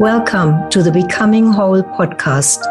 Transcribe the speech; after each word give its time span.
Welcome 0.00 0.70
to 0.70 0.80
the 0.80 0.92
Becoming 0.92 1.52
Whole 1.52 1.82
podcast. 1.82 2.64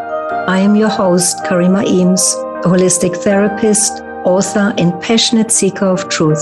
I 0.48 0.60
am 0.60 0.78
your 0.78 0.88
host, 0.88 1.38
Karima 1.44 1.86
Eames, 1.86 2.22
a 2.64 2.70
holistic 2.70 3.18
therapist, 3.18 4.02
author, 4.24 4.74
and 4.78 4.98
passionate 5.02 5.52
seeker 5.52 5.88
of 5.88 6.08
truth. 6.08 6.42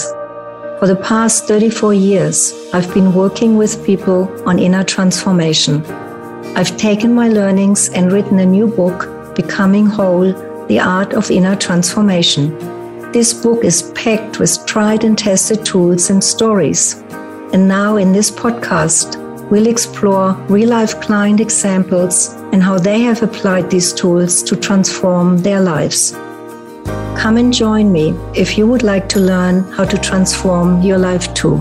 For 0.77 0.85
the 0.85 0.95
past 0.95 1.47
34 1.47 1.95
years, 1.95 2.53
I've 2.71 2.93
been 2.93 3.15
working 3.15 3.57
with 3.57 3.83
people 3.83 4.29
on 4.47 4.59
inner 4.59 4.83
transformation. 4.83 5.83
I've 6.55 6.77
taken 6.77 7.15
my 7.15 7.29
learnings 7.29 7.89
and 7.89 8.11
written 8.11 8.37
a 8.37 8.45
new 8.45 8.67
book, 8.67 9.35
Becoming 9.35 9.87
Whole 9.87 10.33
The 10.67 10.79
Art 10.79 11.13
of 11.13 11.31
Inner 11.31 11.55
Transformation. 11.55 12.55
This 13.11 13.33
book 13.33 13.65
is 13.65 13.91
packed 13.95 14.37
with 14.37 14.63
tried 14.67 15.03
and 15.03 15.17
tested 15.17 15.65
tools 15.65 16.11
and 16.11 16.23
stories. 16.23 16.93
And 17.53 17.67
now, 17.67 17.95
in 17.95 18.13
this 18.13 18.29
podcast, 18.29 19.24
we'll 19.49 19.67
explore 19.67 20.33
real 20.49 20.69
life 20.69 20.99
client 21.01 21.39
examples 21.39 22.33
and 22.51 22.63
how 22.63 22.79
they 22.79 23.01
have 23.01 23.21
applied 23.21 23.69
these 23.69 23.93
tools 23.93 24.41
to 24.43 24.55
transform 24.55 25.37
their 25.37 25.61
lives. 25.61 26.11
Come 27.15 27.37
and 27.37 27.53
join 27.53 27.91
me 27.91 28.15
if 28.35 28.57
you 28.57 28.67
would 28.67 28.83
like 28.83 29.07
to 29.09 29.19
learn 29.19 29.63
how 29.71 29.85
to 29.85 29.97
transform 29.97 30.81
your 30.81 30.97
life 30.97 31.33
too. 31.33 31.57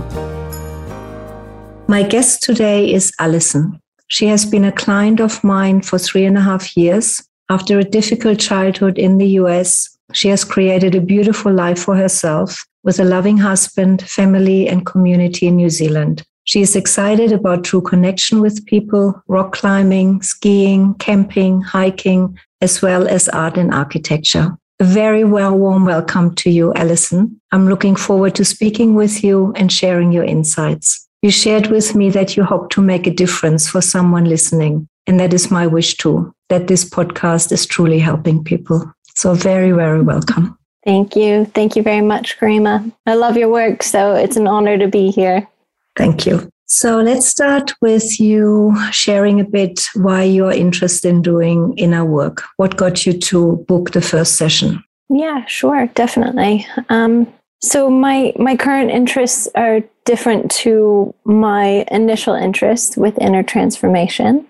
My 1.87 2.03
guest 2.03 2.43
today 2.43 2.93
is 2.93 3.13
Alison. 3.19 3.81
She 4.09 4.27
has 4.27 4.45
been 4.45 4.65
a 4.65 4.73
client 4.73 5.21
of 5.21 5.43
mine 5.45 5.83
for 5.83 5.99
three 5.99 6.25
and 6.25 6.37
a 6.37 6.41
half 6.41 6.77
years. 6.77 7.23
After 7.51 7.79
a 7.79 7.85
difficult 7.85 8.39
childhood 8.39 8.99
in 8.99 9.19
the 9.19 9.29
US, 9.41 9.99
she 10.13 10.29
has 10.29 10.45
created 10.45 10.95
a 10.95 11.01
beautiful 11.01 11.53
life 11.53 11.79
for 11.79 11.97
herself 11.97 12.65
with 12.83 12.99
a 13.01 13.05
loving 13.05 13.39
husband, 13.39 14.03
family, 14.03 14.69
and 14.69 14.87
community 14.87 15.47
in 15.47 15.57
New 15.57 15.71
Zealand. 15.71 16.25
She 16.45 16.61
is 16.61 16.77
excited 16.77 17.33
about 17.33 17.65
true 17.65 17.81
connection 17.81 18.41
with 18.41 18.67
people, 18.67 19.23
rock 19.29 19.53
climbing, 19.53 20.21
skiing, 20.21 20.95
camping, 20.95 21.63
hiking, 21.63 22.39
as 22.61 22.83
well 22.83 23.09
as 23.09 23.31
art 23.31 23.57
and 23.57 23.73
architecture. 23.73 24.57
A 24.79 24.85
very 24.85 25.25
well 25.25 25.57
warm 25.57 25.87
welcome 25.87 26.35
to 26.35 26.51
you, 26.51 26.75
Allison. 26.75 27.41
I'm 27.51 27.69
looking 27.69 27.97
forward 27.97 28.35
to 28.35 28.45
speaking 28.45 28.95
with 28.95 29.25
you 29.25 29.55
and 29.57 29.73
sharing 29.73 30.13
your 30.13 30.25
insights. 30.25 31.09
You 31.23 31.31
shared 31.31 31.69
with 31.69 31.95
me 31.95 32.11
that 32.11 32.37
you 32.37 32.45
hope 32.45 32.69
to 32.71 32.83
make 32.83 33.07
a 33.07 33.15
difference 33.15 33.67
for 33.67 33.81
someone 33.81 34.27
listening. 34.27 34.87
And 35.07 35.19
that 35.21 35.33
is 35.33 35.51
my 35.51 35.67
wish 35.67 35.97
too, 35.97 36.35
that 36.51 36.67
this 36.67 36.85
podcast 36.85 37.53
is 37.53 37.65
truly 37.65 37.99
helping 37.99 38.45
people. 38.45 38.93
So, 39.15 39.33
very, 39.33 39.71
very 39.71 40.03
welcome. 40.03 40.59
Thank 40.85 41.17
you. 41.17 41.47
Thank 41.47 41.77
you 41.77 41.83
very 41.83 42.03
much, 42.03 42.39
Karima. 42.39 42.93
I 43.07 43.15
love 43.15 43.39
your 43.39 43.49
work, 43.49 43.83
so 43.83 44.15
it's 44.15 44.37
an 44.37 44.47
honor 44.47 44.77
to 44.77 44.89
be 44.89 45.11
here. 45.11 45.49
Thank 45.97 46.27
you. 46.27 46.51
So 46.67 47.01
let's 47.01 47.27
start 47.27 47.73
with 47.81 48.19
you 48.19 48.75
sharing 48.91 49.39
a 49.39 49.45
bit 49.45 49.81
why 49.95 50.23
you're 50.23 50.53
interested 50.53 51.09
in 51.09 51.23
doing 51.23 51.75
inner 51.77 52.05
work. 52.05 52.43
What 52.57 52.77
got 52.77 53.07
you 53.07 53.13
to 53.13 53.65
book 53.69 53.93
the 53.93 54.01
first 54.01 54.37
session? 54.37 54.83
Yeah, 55.11 55.45
sure, 55.47 55.87
definitely. 55.95 56.67
Um, 56.89 57.33
so 57.61 57.89
my 57.89 58.33
my 58.39 58.57
current 58.57 58.91
interests 58.91 59.49
are 59.55 59.83
different 60.05 60.51
to 60.51 61.15
my 61.25 61.85
initial 61.91 62.35
interest 62.35 62.97
with 62.97 63.19
inner 63.21 63.43
transformation. 63.43 64.47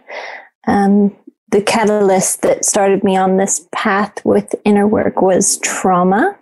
Um, 0.66 1.14
the 1.50 1.62
catalyst 1.62 2.42
that 2.42 2.64
started 2.64 3.04
me 3.04 3.16
on 3.16 3.36
this 3.36 3.68
path 3.72 4.24
with 4.24 4.54
inner 4.64 4.86
work 4.88 5.22
was 5.22 5.58
trauma. 5.58 6.36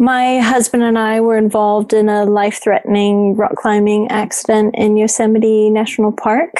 My 0.00 0.38
husband 0.38 0.82
and 0.82 0.98
I 0.98 1.20
were 1.20 1.36
involved 1.36 1.92
in 1.92 2.08
a 2.08 2.24
life 2.24 2.62
threatening 2.62 3.36
rock 3.36 3.54
climbing 3.56 4.08
accident 4.08 4.74
in 4.74 4.96
Yosemite 4.96 5.68
National 5.68 6.10
Park. 6.10 6.54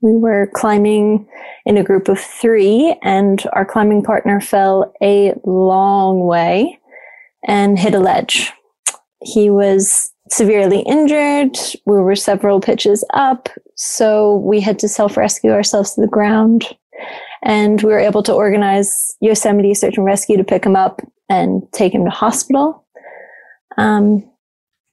We 0.00 0.16
were 0.16 0.50
climbing 0.54 1.28
in 1.66 1.76
a 1.76 1.84
group 1.84 2.08
of 2.08 2.18
three, 2.18 2.98
and 3.04 3.40
our 3.52 3.64
climbing 3.64 4.02
partner 4.02 4.40
fell 4.40 4.92
a 5.00 5.34
long 5.44 6.26
way 6.26 6.80
and 7.46 7.78
hit 7.78 7.94
a 7.94 8.00
ledge. 8.00 8.50
He 9.22 9.50
was 9.50 10.12
severely 10.28 10.80
injured. 10.80 11.56
We 11.86 11.98
were 11.98 12.16
several 12.16 12.58
pitches 12.58 13.04
up, 13.14 13.48
so 13.76 14.38
we 14.38 14.58
had 14.58 14.80
to 14.80 14.88
self 14.88 15.16
rescue 15.16 15.52
ourselves 15.52 15.94
to 15.94 16.00
the 16.00 16.08
ground. 16.08 16.76
And 17.44 17.80
we 17.82 17.92
were 17.92 18.00
able 18.00 18.24
to 18.24 18.32
organize 18.34 19.16
Yosemite 19.20 19.74
Search 19.74 19.96
and 19.96 20.04
Rescue 20.04 20.36
to 20.36 20.42
pick 20.42 20.66
him 20.66 20.74
up 20.74 21.02
and 21.28 21.62
take 21.72 21.94
him 21.94 22.04
to 22.04 22.10
hospital. 22.10 22.84
Um, 23.76 24.28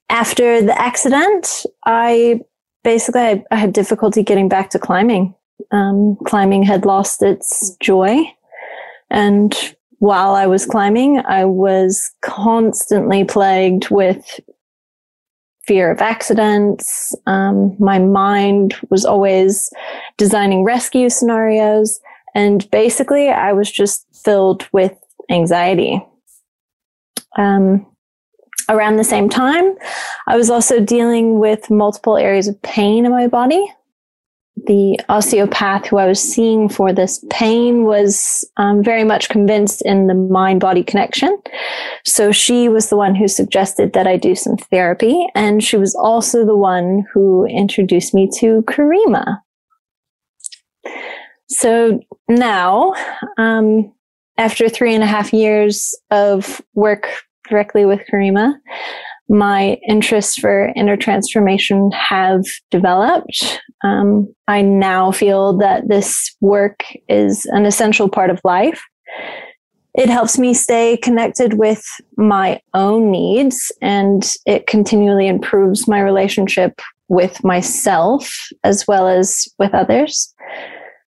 after 0.09 0.61
the 0.61 0.79
accident, 0.79 1.65
I 1.85 2.41
basically 2.83 3.21
I, 3.21 3.43
I, 3.51 3.55
had 3.55 3.73
difficulty 3.73 4.23
getting 4.23 4.49
back 4.49 4.69
to 4.71 4.79
climbing. 4.79 5.35
Um, 5.71 6.17
climbing 6.25 6.63
had 6.63 6.85
lost 6.85 7.21
its 7.21 7.75
joy, 7.79 8.23
and 9.09 9.55
while 9.99 10.33
I 10.33 10.47
was 10.47 10.65
climbing, 10.65 11.19
I 11.19 11.45
was 11.45 12.11
constantly 12.21 13.23
plagued 13.23 13.89
with 13.91 14.39
fear 15.67 15.91
of 15.91 16.01
accidents. 16.01 17.15
Um, 17.27 17.75
my 17.79 17.99
mind 17.99 18.75
was 18.89 19.05
always 19.05 19.69
designing 20.17 20.63
rescue 20.63 21.09
scenarios, 21.09 21.99
and 22.33 22.69
basically, 22.71 23.29
I 23.29 23.53
was 23.53 23.71
just 23.71 24.07
filled 24.25 24.67
with 24.73 24.93
anxiety. 25.29 26.03
Um, 27.37 27.85
around 28.69 28.97
the 28.97 29.03
same 29.03 29.29
time, 29.29 29.75
I 30.27 30.37
was 30.37 30.49
also 30.49 30.79
dealing 30.79 31.39
with 31.39 31.69
multiple 31.69 32.17
areas 32.17 32.47
of 32.47 32.61
pain 32.61 33.05
in 33.05 33.11
my 33.11 33.27
body. 33.27 33.65
The 34.67 34.99
osteopath 35.09 35.87
who 35.87 35.97
I 35.97 36.05
was 36.05 36.21
seeing 36.21 36.69
for 36.69 36.93
this 36.93 37.23
pain 37.31 37.85
was 37.85 38.47
um, 38.57 38.83
very 38.83 39.03
much 39.03 39.29
convinced 39.29 39.81
in 39.83 40.07
the 40.07 40.13
mind 40.13 40.59
body 40.59 40.83
connection. 40.83 41.41
So 42.05 42.31
she 42.31 42.69
was 42.69 42.89
the 42.89 42.97
one 42.97 43.15
who 43.15 43.27
suggested 43.27 43.93
that 43.93 44.07
I 44.07 44.17
do 44.17 44.35
some 44.35 44.57
therapy. 44.57 45.25
And 45.33 45.63
she 45.63 45.77
was 45.77 45.95
also 45.95 46.45
the 46.45 46.55
one 46.55 47.05
who 47.11 47.45
introduced 47.45 48.13
me 48.13 48.29
to 48.37 48.61
Karima. 48.63 49.39
So 51.49 51.99
now, 52.29 52.93
um, 53.37 53.91
after 54.41 54.67
three 54.67 54.95
and 54.95 55.03
a 55.03 55.07
half 55.07 55.31
years 55.31 55.95
of 56.09 56.61
work 56.73 57.07
directly 57.47 57.85
with 57.85 58.01
Karima, 58.11 58.55
my 59.29 59.77
interests 59.87 60.35
for 60.35 60.71
inner 60.75 60.97
transformation 60.97 61.91
have 61.91 62.43
developed. 62.71 63.61
Um, 63.83 64.33
I 64.47 64.63
now 64.63 65.11
feel 65.11 65.55
that 65.59 65.89
this 65.89 66.35
work 66.41 66.83
is 67.07 67.45
an 67.51 67.67
essential 67.67 68.09
part 68.09 68.31
of 68.31 68.41
life. 68.43 68.81
It 69.93 70.09
helps 70.09 70.39
me 70.39 70.55
stay 70.55 70.97
connected 70.97 71.59
with 71.59 71.83
my 72.17 72.59
own 72.73 73.11
needs 73.11 73.71
and 73.79 74.27
it 74.47 74.65
continually 74.65 75.27
improves 75.27 75.87
my 75.87 76.01
relationship 76.01 76.81
with 77.09 77.43
myself 77.43 78.33
as 78.63 78.87
well 78.87 79.07
as 79.07 79.47
with 79.59 79.75
others. 79.75 80.33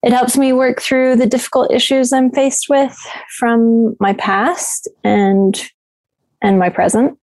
It 0.03 0.13
helps 0.13 0.37
me 0.37 0.53
work 0.53 0.81
through 0.81 1.15
the 1.15 1.25
difficult 1.25 1.71
issues 1.71 2.13
I'm 2.13 2.31
faced 2.31 2.69
with 2.69 2.95
from 3.37 3.95
my 3.99 4.13
past 4.13 4.87
and 5.03 5.59
and 6.41 6.59
my 6.59 6.69
present. 6.69 7.17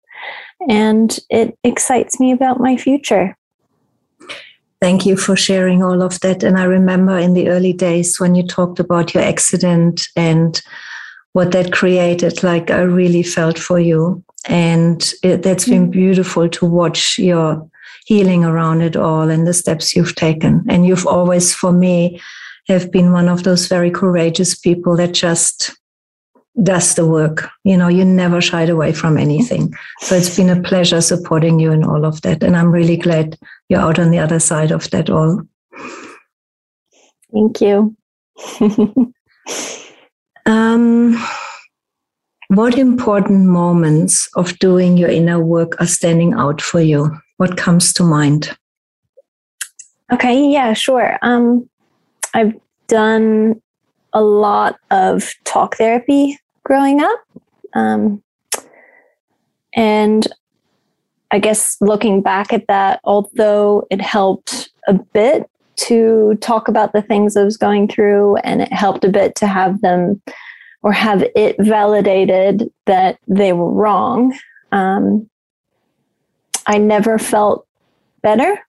And 0.68 1.18
it 1.28 1.58
excites 1.64 2.18
me 2.18 2.32
about 2.32 2.60
my 2.60 2.76
future. 2.76 3.36
Thank 4.80 5.06
you 5.06 5.16
for 5.16 5.36
sharing 5.36 5.82
all 5.82 6.02
of 6.02 6.18
that. 6.20 6.42
And 6.42 6.58
I 6.58 6.64
remember 6.64 7.16
in 7.18 7.34
the 7.34 7.50
early 7.50 7.72
days 7.72 8.18
when 8.18 8.34
you 8.34 8.46
talked 8.46 8.80
about 8.80 9.14
your 9.14 9.22
accident 9.22 10.08
and 10.16 10.60
what 11.34 11.52
that 11.52 11.72
created, 11.72 12.42
like 12.42 12.70
I 12.70 12.80
really 12.80 13.22
felt 13.22 13.58
for 13.58 13.78
you. 13.78 14.24
And 14.48 15.12
it, 15.22 15.42
that's 15.42 15.68
been 15.68 15.82
mm-hmm. 15.82 15.90
beautiful 15.90 16.48
to 16.48 16.66
watch 16.66 17.18
your 17.18 17.68
healing 18.06 18.44
around 18.44 18.82
it 18.82 18.96
all 18.96 19.30
and 19.30 19.46
the 19.46 19.54
steps 19.54 19.94
you've 19.94 20.16
taken. 20.16 20.64
And 20.68 20.84
you've 20.84 21.06
always, 21.06 21.54
for 21.54 21.72
me, 21.72 22.20
have 22.68 22.90
been 22.90 23.12
one 23.12 23.28
of 23.28 23.42
those 23.42 23.66
very 23.66 23.90
courageous 23.90 24.54
people 24.54 24.96
that 24.96 25.12
just 25.12 25.72
does 26.62 26.94
the 26.94 27.06
work. 27.06 27.48
You 27.64 27.76
know, 27.76 27.88
you 27.88 28.04
never 28.04 28.40
shied 28.40 28.68
away 28.68 28.92
from 28.92 29.16
anything. 29.16 29.74
So 30.00 30.16
it's 30.16 30.36
been 30.36 30.50
a 30.50 30.60
pleasure 30.60 31.00
supporting 31.00 31.60
you 31.60 31.72
in 31.72 31.84
all 31.84 32.04
of 32.04 32.20
that. 32.22 32.42
And 32.42 32.56
I'm 32.56 32.72
really 32.72 32.96
glad 32.96 33.38
you're 33.68 33.80
out 33.80 33.98
on 33.98 34.10
the 34.10 34.18
other 34.18 34.40
side 34.40 34.72
of 34.72 34.90
that 34.90 35.08
all. 35.08 35.42
Thank 37.32 37.60
you. 37.60 37.96
um, 40.46 41.24
what 42.48 42.76
important 42.76 43.46
moments 43.46 44.28
of 44.34 44.58
doing 44.58 44.98
your 44.98 45.08
inner 45.08 45.42
work 45.42 45.80
are 45.80 45.86
standing 45.86 46.34
out 46.34 46.60
for 46.60 46.80
you? 46.80 47.16
What 47.38 47.56
comes 47.56 47.92
to 47.94 48.02
mind? 48.02 48.56
Okay, 50.12 50.50
yeah, 50.50 50.74
sure. 50.74 51.18
Um, 51.22 51.70
I've 52.34 52.54
done 52.88 53.60
a 54.12 54.22
lot 54.22 54.76
of 54.90 55.32
talk 55.44 55.76
therapy 55.76 56.38
growing 56.64 57.02
up. 57.02 57.20
Um, 57.74 58.22
and 59.74 60.26
I 61.30 61.38
guess 61.38 61.76
looking 61.80 62.20
back 62.20 62.52
at 62.52 62.66
that, 62.68 63.00
although 63.04 63.86
it 63.90 64.00
helped 64.00 64.70
a 64.86 64.92
bit, 64.92 65.48
to 65.74 66.36
talk 66.40 66.68
about 66.68 66.92
the 66.92 67.02
things 67.02 67.36
I 67.36 67.42
was 67.42 67.56
going 67.56 67.88
through, 67.88 68.36
and 68.36 68.60
it 68.60 68.72
helped 68.72 69.04
a 69.04 69.08
bit 69.08 69.34
to 69.36 69.46
have 69.46 69.80
them 69.80 70.20
or 70.82 70.92
have 70.92 71.24
it 71.34 71.56
validated 71.58 72.70
that 72.86 73.18
they 73.26 73.52
were 73.52 73.70
wrong. 73.70 74.36
Um, 74.70 75.28
I 76.66 76.78
never 76.78 77.18
felt 77.18 77.66
better. 78.22 78.60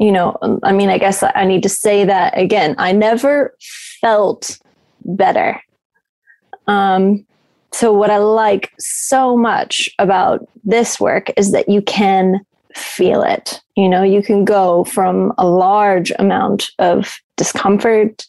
You 0.00 0.10
know, 0.10 0.36
I 0.62 0.72
mean, 0.72 0.88
I 0.88 0.98
guess 0.98 1.22
I 1.22 1.44
need 1.44 1.62
to 1.62 1.68
say 1.68 2.04
that 2.06 2.36
again. 2.36 2.74
I 2.78 2.92
never 2.92 3.54
felt 4.00 4.58
better. 5.04 5.62
Um, 6.66 7.26
so, 7.72 7.92
what 7.92 8.10
I 8.10 8.16
like 8.16 8.72
so 8.78 9.36
much 9.36 9.90
about 9.98 10.48
this 10.64 10.98
work 10.98 11.30
is 11.36 11.52
that 11.52 11.68
you 11.68 11.82
can 11.82 12.40
feel 12.74 13.22
it. 13.22 13.60
You 13.76 13.88
know, 13.88 14.02
you 14.02 14.22
can 14.22 14.44
go 14.44 14.84
from 14.84 15.32
a 15.38 15.46
large 15.46 16.12
amount 16.18 16.70
of 16.78 17.20
discomfort 17.36 18.26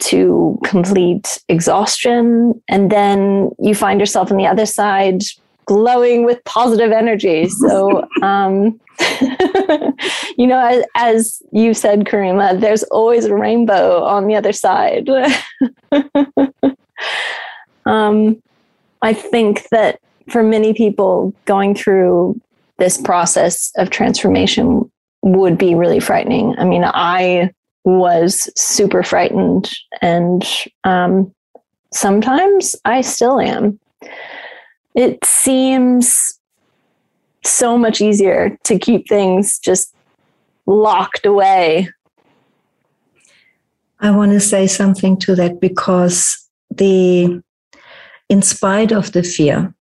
to 0.00 0.58
complete 0.64 1.42
exhaustion. 1.48 2.60
And 2.68 2.90
then 2.90 3.50
you 3.58 3.74
find 3.74 3.98
yourself 3.98 4.30
on 4.30 4.36
the 4.36 4.46
other 4.46 4.66
side 4.66 5.22
glowing 5.66 6.24
with 6.24 6.42
positive 6.44 6.92
energy. 6.92 7.48
So, 7.48 8.06
um, 8.22 8.80
you 10.36 10.46
know, 10.46 10.58
as, 10.64 10.84
as, 10.94 11.42
you 11.52 11.74
said, 11.74 12.04
Karima, 12.04 12.60
there's 12.60 12.82
always 12.84 13.24
a 13.24 13.34
rainbow 13.34 14.02
on 14.02 14.26
the 14.26 14.34
other 14.36 14.52
side. 14.52 15.08
um, 17.86 18.42
I 19.00 19.12
think 19.12 19.68
that 19.70 19.98
for 20.28 20.42
many 20.42 20.72
people 20.72 21.34
going 21.46 21.74
through 21.74 22.40
this 22.78 23.00
process 23.00 23.72
of 23.76 23.90
transformation 23.90 24.90
would 25.22 25.58
be 25.58 25.74
really 25.74 26.00
frightening. 26.00 26.54
I 26.58 26.64
mean, 26.64 26.84
I 26.84 27.50
was 27.84 28.50
super 28.56 29.02
frightened, 29.02 29.70
and 30.00 30.44
um, 30.84 31.34
sometimes 31.92 32.76
I 32.84 33.00
still 33.00 33.40
am. 33.40 33.78
It 34.94 35.24
seems 35.24 36.38
so 37.44 37.76
much 37.76 38.00
easier 38.00 38.56
to 38.64 38.78
keep 38.78 39.08
things 39.08 39.58
just 39.58 39.94
locked 40.66 41.26
away. 41.26 41.88
I 44.00 44.10
want 44.10 44.32
to 44.32 44.40
say 44.40 44.66
something 44.66 45.16
to 45.20 45.34
that 45.36 45.60
because 45.60 46.48
the 46.70 47.42
in 48.28 48.42
spite 48.42 48.92
of 48.92 49.12
the 49.12 49.22
fear 49.22 49.74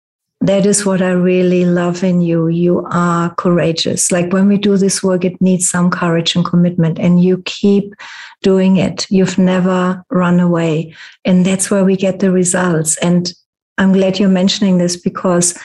that 0.41 0.65
is 0.65 0.85
what 0.85 1.01
I 1.01 1.11
really 1.11 1.65
love 1.65 2.03
in 2.03 2.21
you. 2.21 2.47
You 2.47 2.85
are 2.91 3.33
courageous. 3.35 4.11
Like 4.11 4.31
when 4.31 4.47
we 4.47 4.57
do 4.57 4.77
this 4.77 5.03
work, 5.03 5.25
it 5.25 5.39
needs 5.41 5.67
some 5.67 5.89
courage 5.89 6.35
and 6.35 6.45
commitment, 6.45 6.97
and 6.97 7.21
you 7.21 7.41
keep 7.45 7.93
doing 8.41 8.77
it. 8.77 9.05
You've 9.09 9.37
never 9.37 10.03
run 10.09 10.39
away. 10.39 10.95
And 11.25 11.45
that's 11.45 11.69
where 11.69 11.83
we 11.83 11.97
get 11.97 12.19
the 12.19 12.31
results. 12.31 12.97
And 12.97 13.33
I'm 13.79 13.93
glad 13.93 14.19
you're 14.19 14.29
mentioning 14.29 14.77
this 14.77 14.97
because 14.97 15.57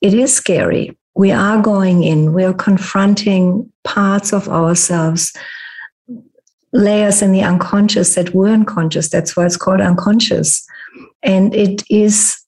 it 0.00 0.14
is 0.14 0.34
scary. 0.34 0.96
We 1.14 1.30
are 1.30 1.60
going 1.60 2.02
in, 2.02 2.32
we 2.32 2.44
are 2.44 2.54
confronting 2.54 3.70
parts 3.84 4.32
of 4.32 4.48
ourselves, 4.48 5.32
layers 6.72 7.22
in 7.22 7.32
the 7.32 7.42
unconscious 7.42 8.14
that 8.14 8.34
were 8.34 8.48
unconscious. 8.48 9.10
That's 9.10 9.36
why 9.36 9.46
it's 9.46 9.56
called 9.56 9.80
unconscious. 9.80 10.66
And 11.22 11.54
it 11.54 11.82
is 11.90 12.38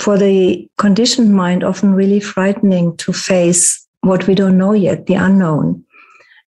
for 0.00 0.16
the 0.16 0.68
conditioned 0.78 1.34
mind 1.34 1.62
often 1.62 1.92
really 1.92 2.20
frightening 2.20 2.96
to 2.98 3.12
face 3.12 3.86
what 4.00 4.26
we 4.26 4.34
don't 4.34 4.56
know 4.56 4.72
yet, 4.72 5.06
the 5.06 5.14
unknown. 5.14 5.84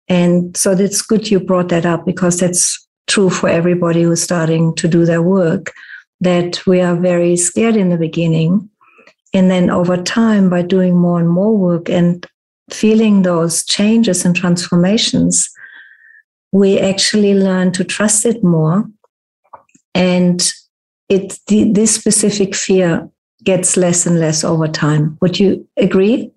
And 0.08 0.56
so 0.56 0.73
it's 0.73 1.02
good 1.02 1.31
you 1.31 1.38
brought 1.38 1.69
that 1.69 1.85
up 1.85 2.06
because 2.06 2.40
that's 2.40 2.87
true 3.08 3.28
for 3.28 3.49
everybody 3.49 4.02
who's 4.02 4.23
starting 4.23 4.75
to 4.76 4.88
do 4.88 5.05
their 5.05 5.23
work, 5.23 5.73
that 6.23 6.65
we 6.67 6.81
are 6.81 6.95
very 6.95 7.37
scared 7.37 7.77
in 7.77 7.89
the 7.89 7.97
beginning. 7.97 8.71
And 9.35 9.51
then 9.51 9.71
over 9.71 9.97
time, 9.97 10.49
by 10.49 10.63
doing 10.63 10.95
more 10.95 11.19
and 11.19 11.29
more 11.29 11.57
work 11.57 11.89
and 11.89 12.25
feeling 12.71 13.23
those 13.23 13.65
changes 13.65 14.25
and 14.25 14.37
transformations, 14.37 15.51
we 16.53 16.79
actually 16.79 17.35
learn 17.35 17.73
to 17.73 17.85
trust 17.85 18.25
it 18.25 18.45
more. 18.45 18.89
And 19.95 20.41
it 21.09 21.39
this 21.49 21.95
specific 21.95 22.55
fear 22.55 23.09
gets 23.43 23.77
less 23.77 24.07
and 24.07 24.21
less 24.21 24.45
over 24.45 24.69
time. 24.69 25.19
Would 25.21 25.41
you 25.41 25.67
agree? 25.77 26.31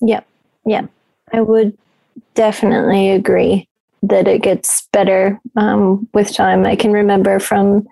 Yeah, 0.00 0.20
yeah, 0.66 0.86
I 1.32 1.40
would 1.40 1.78
definitely 2.34 3.10
agree 3.10 3.68
that 4.02 4.26
it 4.26 4.42
gets 4.42 4.88
better 4.92 5.38
um, 5.56 6.08
with 6.14 6.34
time. 6.34 6.66
I 6.66 6.74
can 6.74 6.92
remember 6.92 7.38
from 7.38 7.86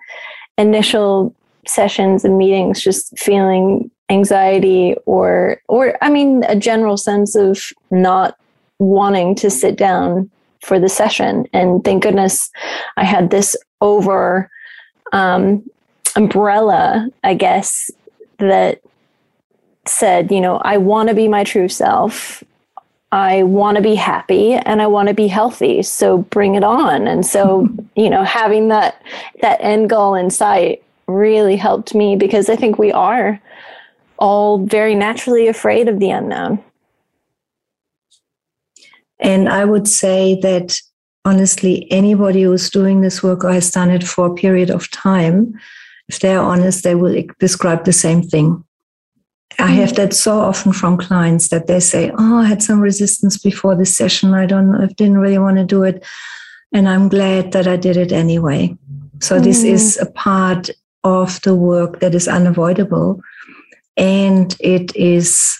initial 0.59 1.33
sessions 1.65 2.23
and 2.23 2.37
meetings 2.37 2.81
just 2.81 3.17
feeling 3.17 3.89
anxiety 4.09 4.95
or 5.05 5.61
or 5.67 5.97
I 6.01 6.09
mean 6.09 6.43
a 6.47 6.55
general 6.55 6.97
sense 6.97 7.35
of 7.35 7.71
not 7.91 8.37
wanting 8.79 9.35
to 9.35 9.49
sit 9.49 9.75
down 9.75 10.29
for 10.61 10.79
the 10.79 10.89
session 10.89 11.47
and 11.53 11.83
thank 11.83 12.03
goodness 12.03 12.49
I 12.97 13.03
had 13.03 13.29
this 13.29 13.55
over 13.81 14.49
um, 15.11 15.63
umbrella, 16.15 17.09
I 17.23 17.33
guess, 17.33 17.89
that 18.37 18.81
said, 19.85 20.31
you 20.31 20.41
know, 20.41 20.57
I 20.57 20.77
want 20.77 21.09
to 21.09 21.15
be 21.15 21.27
my 21.27 21.43
true 21.43 21.69
self. 21.69 22.43
I 23.11 23.43
want 23.43 23.77
to 23.77 23.81
be 23.81 23.95
happy 23.95 24.53
and 24.53 24.81
I 24.81 24.87
want 24.87 25.07
to 25.09 25.15
be 25.15 25.27
healthy. 25.27 25.81
So 25.83 26.19
bring 26.19 26.55
it 26.55 26.63
on. 26.63 27.07
And 27.07 27.25
so, 27.25 27.67
you 27.95 28.09
know, 28.09 28.23
having 28.23 28.67
that 28.69 29.01
that 29.41 29.59
end 29.61 29.89
goal 29.89 30.15
in 30.15 30.29
sight 30.29 30.83
really 31.07 31.55
helped 31.55 31.95
me 31.95 32.15
because 32.15 32.49
I 32.49 32.55
think 32.55 32.77
we 32.77 32.91
are 32.91 33.39
all 34.17 34.59
very 34.59 34.95
naturally 34.95 35.47
afraid 35.47 35.87
of 35.87 35.99
the 35.99 36.11
unknown. 36.11 36.63
And 39.19 39.49
I 39.49 39.65
would 39.65 39.87
say 39.87 40.39
that 40.41 40.79
honestly, 41.25 41.91
anybody 41.91 42.43
who's 42.43 42.69
doing 42.69 43.01
this 43.01 43.23
work 43.23 43.43
or 43.43 43.51
has 43.51 43.71
done 43.71 43.89
it 43.89 44.03
for 44.03 44.27
a 44.27 44.35
period 44.35 44.69
of 44.69 44.89
time 44.91 45.59
if 46.09 46.19
they're 46.19 46.41
honest, 46.41 46.83
they 46.83 46.95
will 46.95 47.23
describe 47.37 47.85
the 47.85 47.93
same 47.93 48.23
thing. 48.23 48.63
I 49.57 49.67
have 49.67 49.95
that 49.95 50.13
so 50.13 50.39
often 50.39 50.71
from 50.71 50.97
clients 50.97 51.49
that 51.49 51.67
they 51.67 51.79
say, 51.79 52.11
Oh, 52.17 52.37
I 52.37 52.45
had 52.45 52.61
some 52.61 52.79
resistance 52.79 53.37
before 53.37 53.75
this 53.75 53.95
session. 53.95 54.33
I 54.33 54.45
don't 54.45 54.71
know, 54.71 54.83
I 54.83 54.87
didn't 54.87 55.17
really 55.17 55.39
want 55.39 55.57
to 55.57 55.65
do 55.65 55.83
it. 55.83 56.03
And 56.71 56.87
I'm 56.87 57.09
glad 57.09 57.51
that 57.53 57.67
I 57.67 57.75
did 57.75 57.97
it 57.97 58.11
anyway. 58.11 58.77
So 59.19 59.39
mm. 59.39 59.43
this 59.43 59.63
is 59.63 59.97
a 59.97 60.05
part 60.05 60.69
of 61.03 61.41
the 61.41 61.55
work 61.55 61.99
that 61.99 62.13
is 62.13 62.27
unavoidable. 62.27 63.21
And 63.97 64.55
it 64.59 64.95
is 64.95 65.59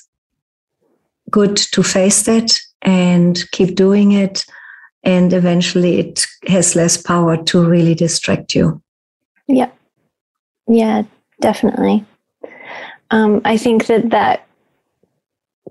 good 1.30 1.58
to 1.58 1.84
face 1.84 2.24
that 2.24 2.58
and 2.82 3.40
keep 3.52 3.76
doing 3.76 4.12
it. 4.14 4.46
And 5.04 5.34
eventually 5.34 6.00
it 6.00 6.26
has 6.48 6.76
less 6.76 6.96
power 6.96 7.42
to 7.46 7.66
really 7.66 7.96
distract 7.96 8.56
you. 8.56 8.82
Yeah. 9.48 9.72
Yeah, 10.68 11.04
definitely. 11.42 12.06
Um, 13.12 13.42
I 13.46 13.58
think 13.58 13.88
that 13.88 14.10
that 14.12 14.48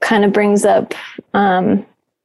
kind 0.01 0.25
of 0.25 0.33
brings 0.33 0.65
up, 0.65 0.95
um, 1.35 1.85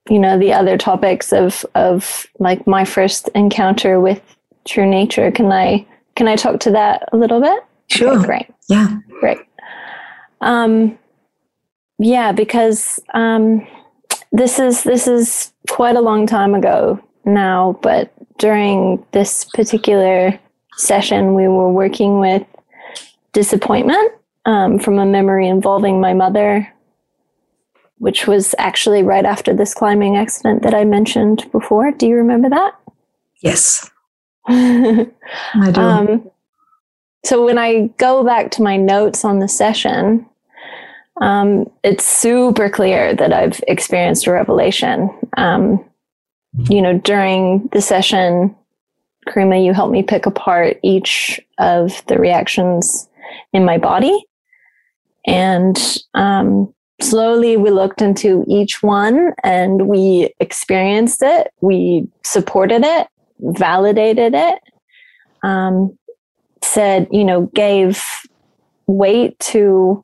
you 0.09 0.19
know, 0.19 0.37
the 0.37 0.53
other 0.53 0.77
topics 0.77 1.31
of 1.31 1.65
of 1.75 2.25
like 2.39 2.65
my 2.67 2.85
first 2.85 3.29
encounter 3.35 3.99
with 3.99 4.21
true 4.65 4.89
nature. 4.89 5.31
Can 5.31 5.51
I 5.51 5.85
can 6.15 6.27
I 6.27 6.35
talk 6.35 6.59
to 6.61 6.71
that 6.71 7.07
a 7.11 7.17
little 7.17 7.41
bit? 7.41 7.63
Sure. 7.87 8.17
Okay, 8.17 8.25
great. 8.25 8.53
Yeah. 8.69 8.97
Great. 9.19 9.39
Um, 10.41 10.97
yeah, 11.99 12.31
because 12.31 12.99
um, 13.13 13.65
this 14.31 14.59
is 14.59 14.83
this 14.83 15.07
is 15.07 15.53
quite 15.69 15.95
a 15.95 16.01
long 16.01 16.27
time 16.27 16.55
ago 16.55 16.99
now, 17.25 17.79
but 17.81 18.11
during 18.39 19.03
this 19.11 19.45
particular 19.53 20.37
session, 20.75 21.35
we 21.35 21.47
were 21.47 21.71
working 21.71 22.19
with 22.19 22.45
disappointment 23.31 24.11
um, 24.45 24.79
from 24.79 24.99
a 24.99 25.05
memory 25.05 25.47
involving 25.47 26.01
my 26.01 26.13
mother, 26.13 26.67
which 27.97 28.27
was 28.27 28.53
actually 28.57 29.03
right 29.03 29.25
after 29.25 29.53
this 29.53 29.73
climbing 29.73 30.17
accident 30.17 30.63
that 30.63 30.73
I 30.73 30.83
mentioned 30.83 31.49
before. 31.51 31.91
Do 31.91 32.07
you 32.07 32.15
remember 32.15 32.49
that? 32.49 32.73
Yes. 33.41 33.89
I 34.47 35.07
do. 35.71 35.81
Um, 35.81 36.31
so 37.25 37.45
when 37.45 37.57
I 37.57 37.87
go 37.97 38.23
back 38.23 38.51
to 38.51 38.63
my 38.63 38.75
notes 38.75 39.23
on 39.23 39.39
the 39.39 39.47
session, 39.47 40.25
um, 41.21 41.69
it's 41.83 42.05
super 42.05 42.69
clear 42.69 43.15
that 43.15 43.31
I've 43.31 43.61
experienced 43.67 44.27
a 44.27 44.33
revelation. 44.33 45.09
Um, 45.37 45.83
you 46.69 46.81
know, 46.81 46.97
during 46.99 47.69
the 47.71 47.81
session, 47.81 48.55
Karima, 49.27 49.63
you 49.63 49.73
helped 49.73 49.93
me 49.93 50.03
pick 50.03 50.25
apart 50.25 50.79
each 50.83 51.39
of 51.57 52.05
the 52.07 52.17
reactions 52.17 53.07
in 53.53 53.63
my 53.63 53.77
body. 53.77 54.25
And 55.25 55.97
um, 56.13 56.73
slowly 57.01 57.57
we 57.57 57.71
looked 57.71 58.01
into 58.01 58.45
each 58.47 58.83
one 58.83 59.33
and 59.43 59.87
we 59.87 60.33
experienced 60.39 61.21
it, 61.21 61.51
we 61.61 62.07
supported 62.23 62.83
it, 62.83 63.07
validated 63.39 64.33
it, 64.35 64.59
um, 65.43 65.97
said, 66.61 67.07
you 67.11 67.23
know, 67.23 67.49
gave 67.53 68.03
weight 68.87 69.37
to 69.39 70.03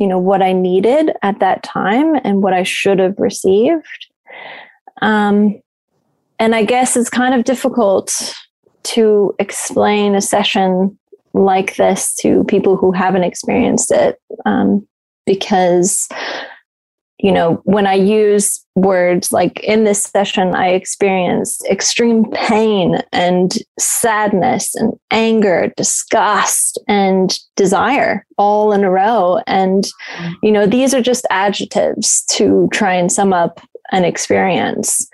you 0.00 0.06
know 0.06 0.18
what 0.18 0.42
i 0.42 0.52
needed 0.52 1.10
at 1.22 1.40
that 1.40 1.62
time 1.62 2.14
and 2.24 2.42
what 2.42 2.52
i 2.52 2.62
should 2.62 2.98
have 2.98 3.18
received. 3.18 4.06
Um, 5.00 5.60
and 6.38 6.54
i 6.54 6.64
guess 6.64 6.96
it's 6.96 7.10
kind 7.10 7.34
of 7.34 7.44
difficult 7.44 8.34
to 8.84 9.34
explain 9.38 10.14
a 10.14 10.20
session 10.20 10.98
like 11.34 11.76
this 11.76 12.14
to 12.16 12.44
people 12.44 12.76
who 12.76 12.92
haven't 12.92 13.24
experienced 13.24 13.90
it 13.90 14.20
um, 14.46 14.86
because 15.26 16.08
you 17.20 17.32
know, 17.32 17.60
when 17.64 17.86
I 17.86 17.94
use 17.94 18.64
words 18.76 19.32
like 19.32 19.58
in 19.60 19.82
this 19.82 20.02
session, 20.02 20.54
I 20.54 20.68
experienced 20.68 21.66
extreme 21.68 22.30
pain 22.30 23.02
and 23.12 23.52
sadness 23.78 24.76
and 24.76 24.92
anger, 25.10 25.72
disgust 25.76 26.80
and 26.86 27.36
desire 27.56 28.24
all 28.36 28.72
in 28.72 28.84
a 28.84 28.90
row. 28.90 29.40
And, 29.48 29.88
you 30.44 30.52
know, 30.52 30.64
these 30.64 30.94
are 30.94 31.02
just 31.02 31.26
adjectives 31.30 32.24
to 32.30 32.68
try 32.72 32.94
and 32.94 33.10
sum 33.10 33.32
up 33.32 33.60
an 33.90 34.04
experience. 34.04 35.08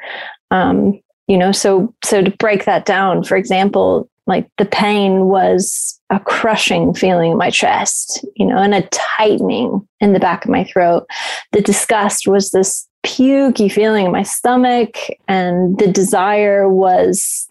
Um, 0.51 1.01
you 1.27 1.39
know, 1.39 1.53
so 1.53 1.95
so 2.05 2.21
to 2.21 2.31
break 2.33 2.67
that 2.67 2.85
down, 2.85 3.25
for 3.25 3.39
example, 3.39 4.11
like 4.27 4.49
the 4.59 4.65
pain 4.65 5.27
was 5.27 6.01
a 6.11 6.19
crushing 6.19 6.95
feeling 6.95 7.33
in 7.33 7.39
my 7.39 7.51
chest, 7.51 8.25
you 8.37 8.47
know, 8.47 8.57
and 8.57 8.75
a 8.75 8.89
tightening 8.89 9.87
in 10.01 10.13
the 10.13 10.21
back 10.21 10.45
of 10.45 10.51
my 10.51 10.65
throat. 10.65 11.07
The 11.53 11.61
disgust 11.61 12.27
was 12.27 12.51
this 12.51 12.89
pukey 13.05 13.71
feeling 13.71 14.07
in 14.07 14.13
my 14.13 14.23
stomach, 14.23 14.97
and 15.29 15.79
the 15.79 15.91
desire 15.91 16.69
was 16.69 17.49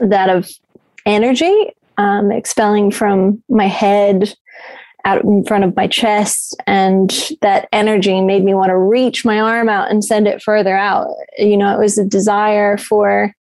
that 0.00 0.30
of 0.30 0.48
energy 1.04 1.72
um, 1.98 2.32
expelling 2.32 2.90
from 2.90 3.42
my 3.48 3.66
head 3.66 4.34
out 5.04 5.24
in 5.24 5.44
front 5.44 5.64
of 5.64 5.74
my 5.76 5.86
chest 5.86 6.56
and 6.66 7.10
that 7.40 7.68
energy 7.72 8.20
made 8.20 8.44
me 8.44 8.52
want 8.52 8.68
to 8.68 8.76
reach 8.76 9.24
my 9.24 9.40
arm 9.40 9.68
out 9.68 9.90
and 9.90 10.04
send 10.04 10.28
it 10.28 10.42
further 10.42 10.76
out 10.76 11.08
you 11.38 11.56
know 11.56 11.74
it 11.74 11.78
was 11.78 11.96
a 11.96 12.04
desire 12.04 12.76
for 12.76 13.34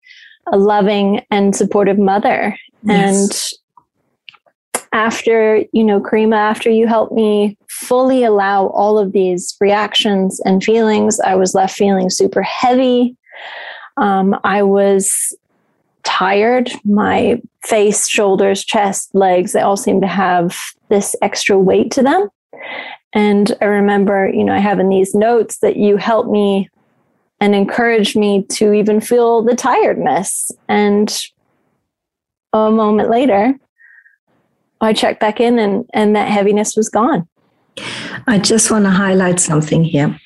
a 0.52 0.58
loving 0.58 1.22
and 1.32 1.56
supportive 1.56 2.00
mother. 2.00 2.56
Yes. 2.84 3.54
And 3.54 4.84
after, 4.94 5.64
you 5.74 5.84
know, 5.84 6.00
Karima, 6.00 6.38
after 6.38 6.70
you 6.70 6.88
helped 6.88 7.14
me 7.14 7.58
fully 7.70 8.24
allow 8.24 8.68
all 8.68 8.98
of 8.98 9.12
these 9.12 9.56
reactions 9.60 10.40
and 10.42 10.64
feelings, 10.64 11.20
I 11.20 11.36
was 11.36 11.54
left 11.54 11.76
feeling 11.76 12.10
super 12.10 12.42
heavy. 12.42 13.16
Um, 13.98 14.40
I 14.44 14.64
was 14.64 15.36
tired. 16.04 16.72
My 16.86 17.42
face, 17.66 18.08
shoulders, 18.08 18.64
chest, 18.64 19.14
legs, 19.14 19.52
they 19.52 19.62
all 19.62 19.78
seemed 19.78 20.02
to 20.02 20.08
have 20.08 20.58
this 20.90 21.16
extra 21.22 21.60
weight 21.60 21.92
to 21.92 22.02
them. 22.02 22.30
And 23.14 23.56
I 23.62 23.66
remember, 23.66 24.30
you 24.30 24.44
know, 24.44 24.54
I 24.54 24.60
have 24.60 24.80
in 24.80 24.90
these 24.90 25.14
notes 25.14 25.60
that 25.60 25.76
you 25.76 25.98
helped 25.98 26.30
me 26.30 26.70
and 27.40 27.54
encouraged 27.54 28.16
me 28.16 28.44
to 28.44 28.74
even 28.74 29.00
feel 29.00 29.44
the 29.44 29.56
tiredness. 29.56 30.52
And 30.68 31.16
a 32.54 32.72
moment 32.72 33.10
later, 33.10 33.54
I 34.82 34.94
checked 34.94 35.20
back 35.20 35.40
in 35.40 35.60
and, 35.60 35.86
and 35.94 36.16
that 36.16 36.30
heaviness 36.30 36.76
was 36.76 36.90
gone. 36.90 37.28
I 38.28 38.40
just 38.40 38.72
want 38.72 38.86
to 38.86 38.92
highlight 38.92 39.40
something 39.40 39.84
here. 39.84 40.20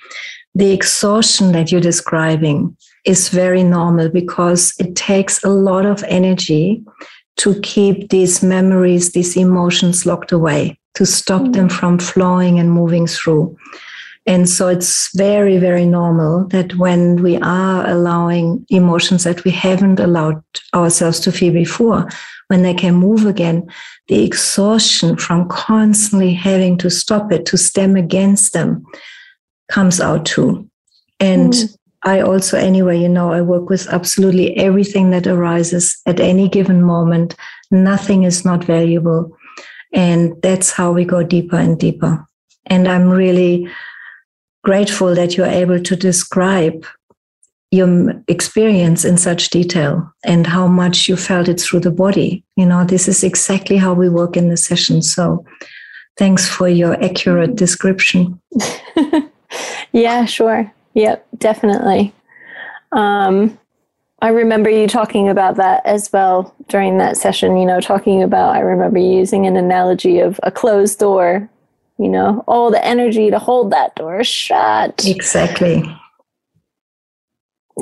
The 0.55 0.71
exhaustion 0.71 1.51
that 1.53 1.71
you're 1.71 1.81
describing 1.81 2.75
is 3.05 3.29
very 3.29 3.63
normal 3.63 4.09
because 4.09 4.73
it 4.79 4.95
takes 4.95 5.43
a 5.43 5.49
lot 5.49 5.85
of 5.85 6.03
energy 6.07 6.83
to 7.37 7.59
keep 7.61 8.09
these 8.09 8.43
memories, 8.43 9.13
these 9.13 9.37
emotions 9.37 10.05
locked 10.05 10.31
away, 10.31 10.77
to 10.95 11.05
stop 11.05 11.41
mm-hmm. 11.41 11.51
them 11.53 11.69
from 11.69 11.97
flowing 11.97 12.59
and 12.59 12.71
moving 12.71 13.07
through. 13.07 13.55
And 14.27 14.47
so 14.47 14.67
it's 14.67 15.15
very, 15.15 15.57
very 15.57 15.85
normal 15.85 16.47
that 16.49 16.75
when 16.77 17.23
we 17.23 17.37
are 17.37 17.87
allowing 17.87 18.65
emotions 18.69 19.23
that 19.23 19.43
we 19.43 19.51
haven't 19.51 19.99
allowed 19.99 20.43
ourselves 20.75 21.19
to 21.21 21.31
feel 21.31 21.53
before, 21.53 22.07
when 22.47 22.61
they 22.61 22.73
can 22.73 22.95
move 22.95 23.25
again, 23.25 23.67
the 24.09 24.23
exhaustion 24.23 25.15
from 25.17 25.47
constantly 25.49 26.33
having 26.33 26.77
to 26.77 26.89
stop 26.89 27.31
it, 27.31 27.45
to 27.47 27.57
stem 27.57 27.95
against 27.95 28.53
them, 28.53 28.85
comes 29.71 29.99
out 29.99 30.25
too. 30.25 30.69
And 31.19 31.53
mm. 31.53 31.77
I 32.03 32.21
also, 32.21 32.57
anyway, 32.57 32.99
you 32.99 33.09
know, 33.09 33.31
I 33.31 33.41
work 33.41 33.69
with 33.69 33.87
absolutely 33.87 34.55
everything 34.57 35.11
that 35.11 35.27
arises 35.27 35.99
at 36.05 36.19
any 36.19 36.47
given 36.49 36.83
moment. 36.83 37.35
Nothing 37.71 38.23
is 38.23 38.43
not 38.43 38.63
valuable. 38.63 39.35
And 39.93 40.39
that's 40.41 40.71
how 40.71 40.91
we 40.91 41.05
go 41.05 41.23
deeper 41.23 41.57
and 41.57 41.79
deeper. 41.79 42.27
And 42.67 42.87
I'm 42.87 43.09
really 43.09 43.67
grateful 44.63 45.15
that 45.15 45.37
you're 45.37 45.45
able 45.45 45.79
to 45.79 45.95
describe 45.95 46.85
your 47.71 48.21
experience 48.27 49.05
in 49.05 49.17
such 49.17 49.49
detail 49.49 50.11
and 50.25 50.45
how 50.45 50.67
much 50.67 51.07
you 51.07 51.15
felt 51.15 51.47
it 51.47 51.59
through 51.59 51.79
the 51.79 51.91
body. 51.91 52.43
You 52.57 52.65
know, 52.65 52.83
this 52.83 53.07
is 53.07 53.23
exactly 53.23 53.77
how 53.77 53.93
we 53.93 54.09
work 54.09 54.35
in 54.35 54.49
the 54.49 54.57
session. 54.57 55.01
So 55.01 55.45
thanks 56.17 56.47
for 56.47 56.67
your 56.67 57.01
accurate 57.01 57.55
description. 57.55 58.39
yeah, 59.93 60.25
sure. 60.25 60.71
Yep, 60.95 61.25
definitely. 61.37 62.13
Um, 62.91 63.57
I 64.21 64.27
remember 64.27 64.69
you 64.69 64.87
talking 64.87 65.29
about 65.29 65.55
that 65.55 65.83
as 65.85 66.11
well 66.11 66.53
during 66.67 66.97
that 66.97 67.15
session, 67.15 67.57
you 67.57 67.65
know, 67.65 67.79
talking 67.79 68.21
about, 68.21 68.55
I 68.55 68.59
remember 68.59 68.99
using 68.99 69.47
an 69.47 69.55
analogy 69.55 70.19
of 70.19 70.39
a 70.43 70.51
closed 70.51 70.99
door 70.99 71.49
you 72.01 72.09
know, 72.09 72.43
all 72.47 72.71
the 72.71 72.83
energy 72.83 73.29
to 73.29 73.37
hold 73.37 73.71
that 73.71 73.95
door 73.95 74.23
shut. 74.23 75.05
Exactly. 75.05 75.83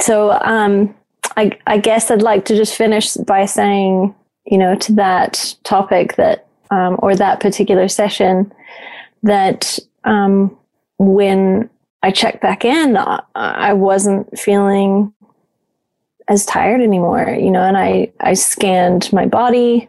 So, 0.02 0.32
um, 0.42 0.94
I, 1.38 1.58
I 1.66 1.78
guess 1.78 2.12
I'd 2.12 2.22
like 2.22 2.44
to 2.46 2.56
just 2.58 2.76
finish 2.76 3.14
by 3.14 3.46
saying, 3.46 4.14
you 4.44 4.58
know, 4.58 4.76
to 4.76 4.94
that 4.94 5.56
topic 5.64 6.18
that, 6.18 6.48
um, 6.70 7.00
or 7.00 7.16
that 7.16 7.40
particular 7.40 7.88
session, 7.88 8.52
that 9.24 9.80
um, 10.04 10.58
when 10.98 11.70
I 12.04 12.12
checked 12.12 12.42
back 12.42 12.66
in, 12.66 12.98
I 13.36 13.72
wasn't 13.72 14.38
feeling 14.38 15.14
as 16.28 16.46
tired 16.46 16.82
anymore, 16.82 17.38
you 17.40 17.52
know, 17.52 17.62
and 17.62 17.78
I, 17.78 18.12
I 18.20 18.34
scanned 18.34 19.14
my 19.14 19.26
body 19.26 19.88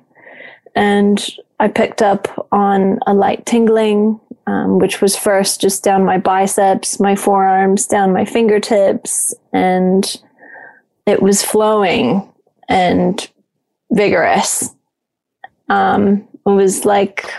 and 0.76 1.25
I 1.61 1.69
picked 1.69 2.00
up 2.00 2.49
on 2.50 2.99
a 3.07 3.12
light 3.12 3.45
tingling, 3.45 4.19
um, 4.47 4.79
which 4.79 5.02
was 5.02 5.14
first 5.14 5.61
just 5.61 5.85
down 5.85 6.07
my 6.07 6.17
biceps, 6.17 6.99
my 6.99 7.14
forearms, 7.14 7.87
down 7.87 8.14
my 8.14 8.25
fingertips, 8.25 9.35
and 9.52 10.21
it 11.07 11.21
was 11.21 11.43
flowing 11.43 12.26
and 12.71 13.31
vigorous. 13.93 14.75
Um, 15.69 16.26
it 16.47 16.50
was 16.50 16.87
like 16.87 17.31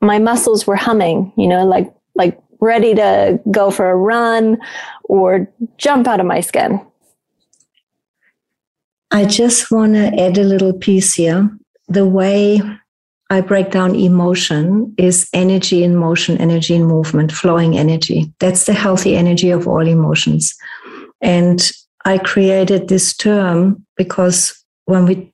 my 0.00 0.18
muscles 0.18 0.66
were 0.66 0.74
humming, 0.74 1.32
you 1.36 1.46
know, 1.46 1.64
like 1.64 1.94
like 2.16 2.36
ready 2.60 2.96
to 2.96 3.40
go 3.52 3.70
for 3.70 3.88
a 3.88 3.96
run 3.96 4.58
or 5.04 5.48
jump 5.76 6.08
out 6.08 6.18
of 6.18 6.26
my 6.26 6.40
skin. 6.40 6.84
I 9.12 9.24
just 9.24 9.70
want 9.70 9.94
to 9.94 10.20
add 10.20 10.36
a 10.36 10.42
little 10.42 10.72
piece 10.72 11.14
here. 11.14 11.48
The 11.86 12.04
way 12.04 12.60
I 13.30 13.42
break 13.42 13.70
down 13.70 13.94
emotion 13.94 14.94
is 14.96 15.28
energy 15.34 15.84
in 15.84 15.96
motion, 15.96 16.38
energy 16.38 16.74
in 16.74 16.84
movement, 16.84 17.30
flowing 17.30 17.76
energy. 17.76 18.32
That's 18.38 18.64
the 18.64 18.72
healthy 18.72 19.16
energy 19.16 19.50
of 19.50 19.68
all 19.68 19.86
emotions. 19.86 20.54
And 21.20 21.70
I 22.06 22.18
created 22.18 22.88
this 22.88 23.14
term 23.14 23.84
because 23.96 24.54
when 24.86 25.04
we 25.04 25.30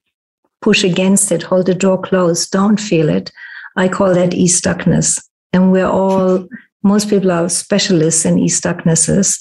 push 0.61 0.83
against 0.83 1.31
it, 1.31 1.45
hold 1.45 1.67
the 1.67 1.75
door 1.75 2.01
closed, 2.01 2.51
don't 2.51 2.81
feel 2.81 3.09
it, 3.09 3.31
I 3.77 3.89
call 3.89 4.15
that 4.15 4.35
e 4.35 4.47
stuckness. 4.47 5.23
And 5.53 5.71
we're 5.71 5.87
all, 5.87 6.49
most 6.83 7.09
people 7.09 7.31
are 7.31 7.49
specialists 7.49 8.25
in 8.25 8.39
e 8.39 8.49
stucknesses. 8.49 9.41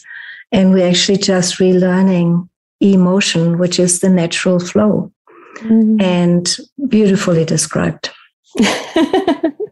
And 0.51 0.71
we're 0.73 0.87
actually 0.87 1.17
just 1.17 1.57
relearning 1.57 2.47
emotion, 2.81 3.57
which 3.57 3.79
is 3.79 4.01
the 4.01 4.09
natural 4.09 4.59
flow. 4.59 5.11
Mm-hmm. 5.57 6.01
And 6.01 6.57
beautifully 6.87 7.45
described. 7.45 8.11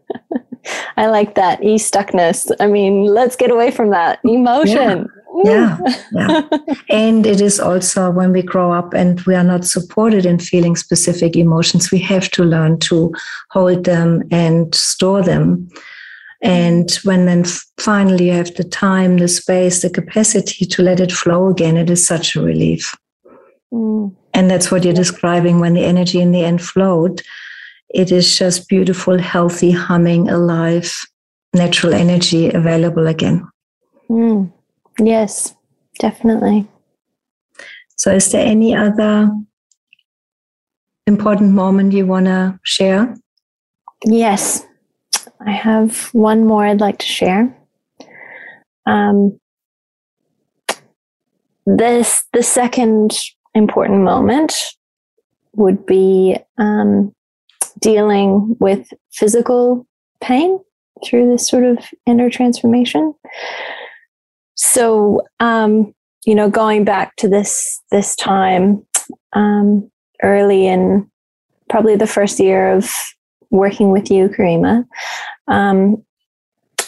I 0.96 1.06
like 1.06 1.34
that 1.34 1.62
e 1.62 1.76
stuckness. 1.76 2.50
I 2.60 2.66
mean, 2.66 3.04
let's 3.04 3.36
get 3.36 3.50
away 3.50 3.70
from 3.70 3.90
that 3.90 4.20
emotion. 4.24 5.08
Yeah. 5.44 5.78
yeah, 5.82 5.98
yeah. 6.12 6.42
and 6.90 7.26
it 7.26 7.40
is 7.40 7.58
also 7.58 8.10
when 8.10 8.32
we 8.32 8.42
grow 8.42 8.72
up 8.72 8.92
and 8.94 9.20
we 9.22 9.34
are 9.34 9.44
not 9.44 9.64
supported 9.64 10.26
in 10.26 10.38
feeling 10.38 10.76
specific 10.76 11.36
emotions, 11.36 11.90
we 11.90 11.98
have 12.00 12.30
to 12.32 12.44
learn 12.44 12.78
to 12.80 13.12
hold 13.50 13.84
them 13.84 14.22
and 14.30 14.74
store 14.74 15.22
them. 15.22 15.68
And 16.42 16.90
when 17.04 17.26
then 17.26 17.44
finally 17.78 18.26
you 18.26 18.32
have 18.32 18.54
the 18.54 18.64
time, 18.64 19.18
the 19.18 19.28
space, 19.28 19.82
the 19.82 19.90
capacity 19.90 20.66
to 20.66 20.82
let 20.82 20.98
it 20.98 21.12
flow 21.12 21.48
again, 21.48 21.76
it 21.76 21.88
is 21.88 22.04
such 22.04 22.34
a 22.34 22.42
relief. 22.42 22.94
Mm. 23.72 24.14
And 24.34 24.50
that's 24.50 24.70
what 24.70 24.84
you're 24.84 24.92
describing 24.92 25.60
when 25.60 25.74
the 25.74 25.84
energy 25.84 26.20
in 26.20 26.32
the 26.32 26.44
end 26.44 26.62
flowed. 26.62 27.22
It 27.92 28.10
is 28.10 28.38
just 28.38 28.68
beautiful, 28.68 29.18
healthy, 29.18 29.70
humming, 29.70 30.28
alive, 30.28 30.92
natural 31.54 31.94
energy 31.94 32.50
available 32.50 33.06
again. 33.06 33.46
Mm. 34.08 34.52
Yes, 34.98 35.54
definitely. 35.98 36.66
So, 37.96 38.10
is 38.12 38.32
there 38.32 38.44
any 38.44 38.74
other 38.74 39.30
important 41.06 41.52
moment 41.52 41.92
you 41.92 42.06
want 42.06 42.26
to 42.26 42.58
share? 42.64 43.14
Yes, 44.04 44.66
I 45.46 45.52
have 45.52 46.08
one 46.12 46.46
more 46.46 46.64
I'd 46.64 46.80
like 46.80 46.98
to 46.98 47.06
share. 47.06 47.56
Um, 48.86 49.38
this 51.66 52.24
the 52.32 52.42
second 52.42 53.12
important 53.54 54.02
moment 54.02 54.54
would 55.54 55.86
be 55.86 56.36
um, 56.58 57.14
dealing 57.80 58.56
with 58.60 58.92
physical 59.12 59.86
pain 60.20 60.58
through 61.04 61.30
this 61.30 61.48
sort 61.48 61.64
of 61.64 61.78
inner 62.06 62.30
transformation. 62.30 63.14
So, 64.54 65.22
um, 65.40 65.94
you 66.24 66.34
know, 66.34 66.48
going 66.48 66.84
back 66.84 67.16
to 67.16 67.28
this 67.28 67.80
this 67.90 68.14
time 68.14 68.86
um, 69.32 69.90
early 70.22 70.66
in 70.66 71.10
probably 71.68 71.96
the 71.96 72.06
first 72.06 72.38
year 72.38 72.72
of 72.72 72.92
working 73.50 73.90
with 73.90 74.10
you, 74.10 74.28
Karima, 74.28 74.86
um, 75.48 76.02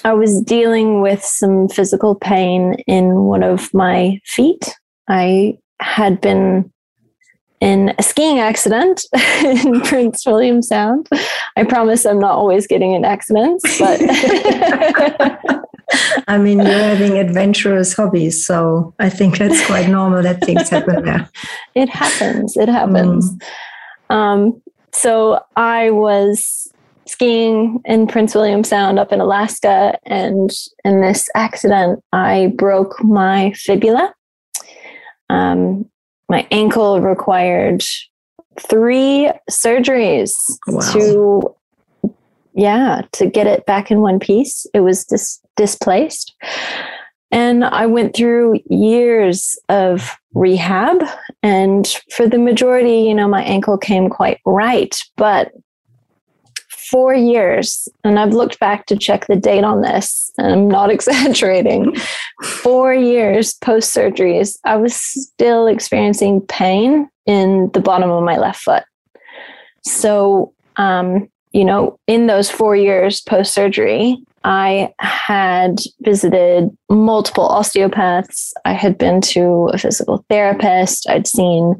I 0.04 0.12
was 0.12 0.40
dealing 0.42 1.00
with 1.00 1.22
some 1.24 1.68
physical 1.68 2.14
pain 2.14 2.74
in 2.86 3.22
one 3.22 3.42
of 3.42 3.72
my 3.72 4.20
feet. 4.24 4.74
I 5.08 5.58
had 5.80 6.20
been 6.20 6.70
in 7.64 7.94
a 7.98 8.02
skiing 8.02 8.38
accident 8.40 9.06
in 9.42 9.80
Prince 9.80 10.26
William 10.26 10.60
Sound. 10.60 11.08
I 11.56 11.64
promise 11.64 12.04
I'm 12.04 12.18
not 12.18 12.32
always 12.32 12.66
getting 12.66 12.92
in 12.92 13.06
accidents, 13.06 13.78
but 13.78 14.00
I 16.28 16.36
mean, 16.38 16.58
you're 16.58 16.68
having 16.68 17.16
adventurous 17.16 17.94
hobbies, 17.94 18.44
so 18.44 18.94
I 18.98 19.08
think 19.08 19.38
that's 19.38 19.64
quite 19.66 19.88
normal 19.88 20.22
that 20.22 20.44
things 20.44 20.68
happen 20.68 21.04
there. 21.04 21.28
It 21.74 21.88
happens. 21.88 22.56
It 22.56 22.68
happens. 22.68 23.34
Mm. 24.10 24.14
Um, 24.14 24.62
so 24.92 25.40
I 25.56 25.90
was 25.90 26.70
skiing 27.06 27.80
in 27.86 28.06
Prince 28.06 28.34
William 28.34 28.62
Sound 28.62 28.98
up 28.98 29.10
in 29.10 29.20
Alaska, 29.20 29.98
and 30.04 30.50
in 30.84 31.00
this 31.00 31.28
accident, 31.34 32.04
I 32.12 32.52
broke 32.56 33.02
my 33.02 33.52
fibula. 33.56 34.12
Um, 35.30 35.90
my 36.28 36.46
ankle 36.50 37.00
required 37.00 37.82
three 38.58 39.30
surgeries 39.50 40.32
wow. 40.66 40.92
to 40.92 42.10
yeah 42.54 43.02
to 43.12 43.26
get 43.26 43.46
it 43.46 43.66
back 43.66 43.90
in 43.90 44.00
one 44.00 44.18
piece 44.18 44.66
it 44.74 44.80
was 44.80 45.04
dis- 45.04 45.40
displaced 45.56 46.34
and 47.32 47.64
i 47.64 47.84
went 47.84 48.14
through 48.14 48.60
years 48.70 49.58
of 49.68 50.16
rehab 50.34 51.02
and 51.42 52.00
for 52.14 52.28
the 52.28 52.38
majority 52.38 52.98
you 52.98 53.14
know 53.14 53.26
my 53.26 53.42
ankle 53.42 53.76
came 53.76 54.08
quite 54.08 54.38
right 54.46 55.00
but 55.16 55.52
four 56.90 57.14
years, 57.14 57.88
and 58.02 58.18
I've 58.18 58.32
looked 58.32 58.60
back 58.60 58.86
to 58.86 58.96
check 58.96 59.26
the 59.26 59.36
date 59.36 59.64
on 59.64 59.82
this, 59.82 60.30
and 60.38 60.52
I'm 60.52 60.68
not 60.68 60.90
exaggerating. 60.96 61.94
four 62.42 62.94
years 62.94 63.54
post 63.54 63.94
surgeries, 63.94 64.58
I 64.64 64.76
was 64.76 64.94
still 64.94 65.66
experiencing 65.66 66.40
pain 66.42 67.08
in 67.26 67.70
the 67.72 67.80
bottom 67.80 68.10
of 68.10 68.22
my 68.24 68.36
left 68.36 68.60
foot. 68.60 68.84
So, 69.82 70.52
um, 70.76 71.28
you 71.52 71.64
know, 71.64 71.98
in 72.06 72.26
those 72.26 72.50
four 72.50 72.74
years 72.74 73.20
post 73.20 73.54
surgery, 73.54 74.18
I 74.44 74.92
had 74.98 75.78
visited 76.02 76.76
multiple 76.90 77.46
osteopaths. 77.46 78.52
I 78.66 78.74
had 78.74 78.98
been 78.98 79.22
to 79.22 79.70
a 79.72 79.78
physical 79.78 80.24
therapist. 80.28 81.08
I'd 81.08 81.26
seen 81.26 81.76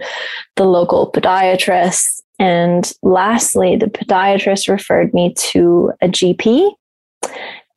the 0.57 0.64
local 0.64 1.12
podiatrist. 1.12 2.23
And 2.38 2.90
lastly, 3.03 3.77
the 3.77 3.87
podiatrist 3.87 4.68
referred 4.68 5.14
me 5.14 5.35
to 5.35 5.92
a 6.03 6.09
GP 6.09 6.73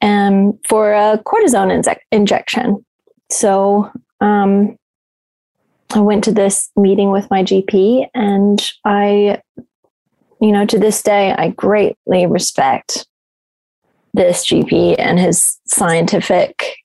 um, 0.02 0.60
for 0.67 0.93
a 0.93 1.22
cortisone 1.26 1.72
inje- 1.72 2.00
injection. 2.12 2.86
So 3.32 3.91
um, 4.22 4.78
I 5.93 6.00
went 6.00 6.24
to 6.26 6.32
this 6.32 6.70
meeting 6.76 7.12
with 7.12 7.30
my 7.30 7.43
GP, 7.43 8.08
and 8.13 8.72
I, 8.84 9.41
you 10.41 10.52
know, 10.52 10.65
to 10.65 10.80
this 10.80 11.02
day, 11.02 11.34
I 11.34 11.50
greatly 11.50 12.26
respect 12.26 13.08
this 14.13 14.46
GP 14.46 14.96
and 14.98 15.20
his 15.20 15.60
scientific 15.67 16.78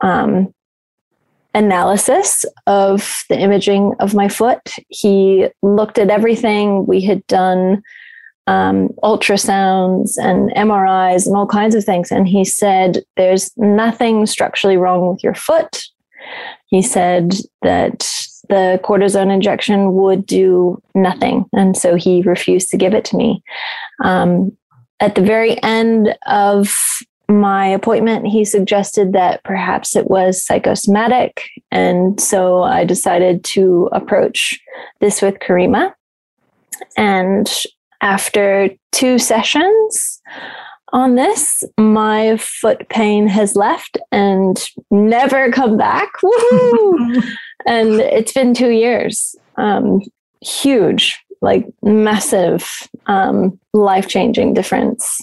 um, 0.00 0.54
analysis 1.54 2.44
of 2.66 3.24
the 3.28 3.38
imaging 3.38 3.94
of 4.00 4.14
my 4.14 4.28
foot. 4.28 4.74
He 4.88 5.48
looked 5.62 5.98
at 5.98 6.10
everything. 6.10 6.86
We 6.86 7.00
had 7.00 7.26
done 7.26 7.82
um, 8.46 8.88
ultrasounds 9.02 10.16
and 10.18 10.50
MRIs 10.50 11.26
and 11.26 11.36
all 11.36 11.46
kinds 11.46 11.74
of 11.74 11.84
things. 11.84 12.10
And 12.10 12.26
he 12.26 12.44
said, 12.44 13.02
There's 13.16 13.50
nothing 13.56 14.26
structurally 14.26 14.76
wrong 14.76 15.08
with 15.08 15.22
your 15.22 15.34
foot. 15.34 15.84
He 16.66 16.82
said 16.82 17.34
that 17.62 18.00
the 18.48 18.80
cortisone 18.82 19.32
injection 19.32 19.92
would 19.94 20.26
do 20.26 20.82
nothing. 20.94 21.46
And 21.52 21.76
so 21.76 21.94
he 21.94 22.22
refused 22.22 22.70
to 22.70 22.76
give 22.76 22.94
it 22.94 23.04
to 23.06 23.16
me. 23.16 23.42
Um, 24.02 24.56
at 25.00 25.14
the 25.14 25.22
very 25.22 25.62
end 25.62 26.16
of 26.26 26.74
my 27.40 27.66
appointment, 27.66 28.26
he 28.26 28.44
suggested 28.44 29.12
that 29.12 29.42
perhaps 29.44 29.96
it 29.96 30.08
was 30.08 30.44
psychosomatic. 30.44 31.48
And 31.70 32.20
so 32.20 32.62
I 32.62 32.84
decided 32.84 33.44
to 33.44 33.88
approach 33.92 34.60
this 35.00 35.22
with 35.22 35.38
Karima. 35.38 35.92
And 36.96 37.50
after 38.00 38.70
two 38.90 39.18
sessions 39.18 40.20
on 40.92 41.14
this, 41.14 41.64
my 41.78 42.36
foot 42.36 42.88
pain 42.88 43.26
has 43.28 43.56
left 43.56 43.96
and 44.10 44.62
never 44.90 45.50
come 45.50 45.76
back. 45.76 46.08
and 47.66 48.00
it's 48.00 48.32
been 48.32 48.52
two 48.52 48.70
years. 48.70 49.34
Um, 49.56 50.00
huge, 50.42 51.18
like 51.40 51.66
massive, 51.82 52.88
um, 53.06 53.58
life 53.72 54.08
changing 54.08 54.54
difference. 54.54 55.18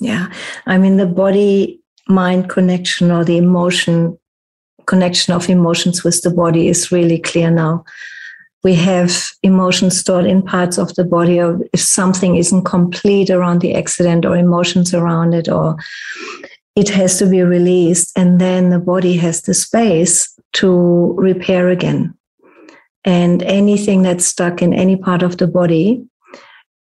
Yeah. 0.00 0.32
I 0.66 0.78
mean, 0.78 0.96
the 0.96 1.06
body 1.06 1.80
mind 2.08 2.48
connection 2.48 3.10
or 3.10 3.24
the 3.24 3.36
emotion 3.36 4.18
connection 4.86 5.32
of 5.32 5.48
emotions 5.48 6.02
with 6.02 6.20
the 6.22 6.30
body 6.30 6.68
is 6.68 6.90
really 6.90 7.18
clear 7.18 7.50
now. 7.50 7.84
We 8.64 8.74
have 8.74 9.30
emotions 9.42 9.98
stored 9.98 10.26
in 10.26 10.42
parts 10.42 10.78
of 10.78 10.94
the 10.94 11.04
body, 11.04 11.40
or 11.40 11.60
if 11.72 11.80
something 11.80 12.36
isn't 12.36 12.64
complete 12.64 13.30
around 13.30 13.60
the 13.60 13.74
accident 13.74 14.26
or 14.26 14.36
emotions 14.36 14.92
around 14.92 15.32
it, 15.32 15.48
or 15.48 15.76
it 16.76 16.88
has 16.90 17.18
to 17.18 17.26
be 17.26 17.42
released. 17.42 18.12
And 18.18 18.40
then 18.40 18.70
the 18.70 18.78
body 18.78 19.16
has 19.16 19.42
the 19.42 19.54
space 19.54 20.28
to 20.54 21.14
repair 21.16 21.70
again. 21.70 22.14
And 23.04 23.42
anything 23.44 24.02
that's 24.02 24.26
stuck 24.26 24.60
in 24.60 24.74
any 24.74 24.96
part 24.96 25.22
of 25.22 25.38
the 25.38 25.46
body 25.46 26.04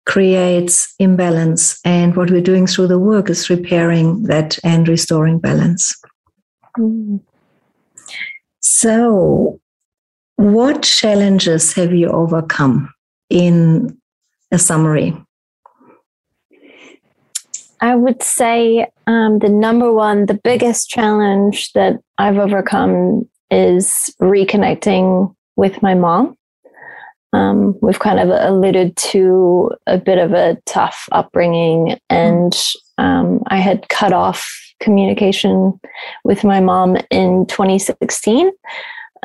creates 0.05 0.93
imbalance. 0.99 1.79
And 1.85 2.15
what 2.15 2.31
we're 2.31 2.41
doing 2.41 2.67
through 2.67 2.87
the 2.87 2.99
work 2.99 3.29
is 3.29 3.49
repairing 3.49 4.23
that 4.23 4.57
and 4.63 4.87
restoring 4.87 5.39
balance. 5.39 5.95
Mm. 6.77 7.21
So, 8.59 9.59
what 10.35 10.83
challenges 10.83 11.73
have 11.73 11.93
you 11.93 12.07
overcome 12.09 12.93
in 13.29 13.97
a 14.51 14.57
summary? 14.57 15.15
I 17.81 17.95
would 17.95 18.21
say 18.21 18.87
um, 19.07 19.39
the 19.39 19.49
number 19.49 19.91
one, 19.91 20.27
the 20.27 20.35
biggest 20.35 20.89
challenge 20.89 21.73
that 21.73 21.99
I've 22.19 22.37
overcome 22.37 23.27
is 23.49 24.13
reconnecting 24.21 25.35
with 25.55 25.81
my 25.81 25.95
mom. 25.95 26.37
Um, 27.33 27.77
we've 27.81 27.99
kind 27.99 28.19
of 28.19 28.29
alluded 28.29 28.95
to 28.97 29.71
a 29.87 29.97
bit 29.97 30.17
of 30.17 30.33
a 30.33 30.57
tough 30.65 31.07
upbringing, 31.11 31.99
and 32.09 32.53
um, 32.97 33.41
I 33.47 33.57
had 33.57 33.87
cut 33.89 34.13
off 34.13 34.49
communication 34.79 35.79
with 36.23 36.43
my 36.43 36.59
mom 36.59 36.97
in 37.09 37.45
2016. 37.47 38.51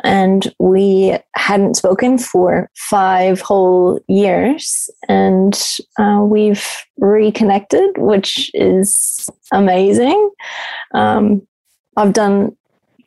and 0.03 0.53
we 0.59 1.17
hadn't 1.35 1.75
spoken 1.75 2.17
for 2.17 2.69
five 2.75 3.41
whole 3.41 3.99
years 4.07 4.89
and 5.09 5.59
uh, 5.97 6.21
we've 6.23 6.67
reconnected 6.97 7.97
which 7.97 8.51
is 8.53 9.27
amazing 9.51 10.29
um, 10.93 11.41
i've 11.97 12.13
done 12.13 12.55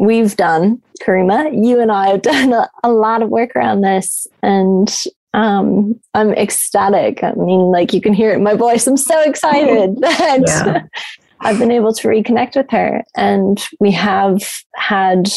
we've 0.00 0.36
done 0.36 0.82
karima 1.02 1.50
you 1.52 1.80
and 1.80 1.92
i 1.92 2.08
have 2.08 2.22
done 2.34 2.52
a, 2.52 2.68
a 2.84 2.90
lot 2.90 3.22
of 3.22 3.28
work 3.28 3.54
around 3.56 3.82
this 3.82 4.26
and 4.42 4.94
um, 5.32 5.98
i'm 6.14 6.32
ecstatic 6.32 7.22
i 7.22 7.32
mean 7.32 7.60
like 7.70 7.92
you 7.92 8.00
can 8.00 8.12
hear 8.12 8.32
it 8.32 8.36
in 8.36 8.42
my 8.42 8.54
voice 8.54 8.86
i'm 8.86 8.96
so 8.96 9.20
excited 9.22 9.96
that 10.00 10.42
yeah. 10.46 10.82
i've 11.40 11.58
been 11.58 11.70
able 11.70 11.92
to 11.92 12.08
reconnect 12.08 12.56
with 12.56 12.70
her 12.70 13.04
and 13.16 13.64
we 13.78 13.90
have 13.90 14.42
had 14.74 15.28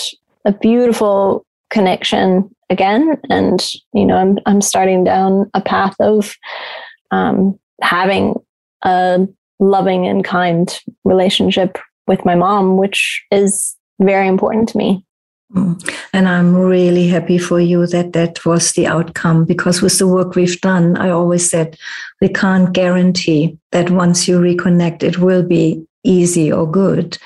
a 0.46 0.52
beautiful 0.52 1.46
connection 1.70 2.50
again 2.70 3.18
and 3.30 3.72
you 3.94 4.06
know 4.06 4.16
i'm 4.16 4.40
i'm 4.46 4.62
starting 4.62 5.04
down 5.04 5.50
a 5.54 5.62
path 5.62 5.96
of 6.00 6.36
um, 7.12 7.60
having 7.82 8.34
a 8.84 9.28
loving 9.60 10.08
and 10.08 10.24
kind 10.24 10.80
relationship 11.04 11.78
with 12.08 12.26
my 12.26 12.34
mom 12.34 12.78
which 12.78 13.24
is 13.32 13.78
very 14.00 14.28
important 14.28 14.70
to 14.70 14.78
me. 14.78 15.06
And 15.56 16.28
I'm 16.28 16.56
really 16.56 17.08
happy 17.08 17.38
for 17.38 17.60
you 17.60 17.86
that 17.88 18.14
that 18.14 18.46
was 18.46 18.72
the 18.72 18.88
outcome 18.88 19.46
because 19.46 19.82
with 19.82 20.00
the 20.00 20.08
work 20.08 20.36
we've 20.36 20.60
done, 20.62 20.98
I 20.98 21.10
always 21.10 21.50
said 21.50 21.78
we 22.22 22.30
can't 22.30 22.74
guarantee 22.74 23.58
that 23.72 23.92
once 23.92 24.28
you 24.28 24.40
reconnect, 24.40 25.04
it 25.04 25.20
will 25.20 25.44
be 25.44 25.86
easy 26.04 26.52
or 26.52 26.70
good 26.70 27.18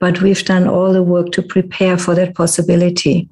but 0.00 0.22
we've 0.22 0.44
done 0.44 0.68
all 0.68 0.92
the 0.92 1.02
work 1.02 1.32
to 1.32 1.42
prepare 1.42 1.98
for 1.98 2.14
that 2.14 2.34
possibility. 2.34 3.28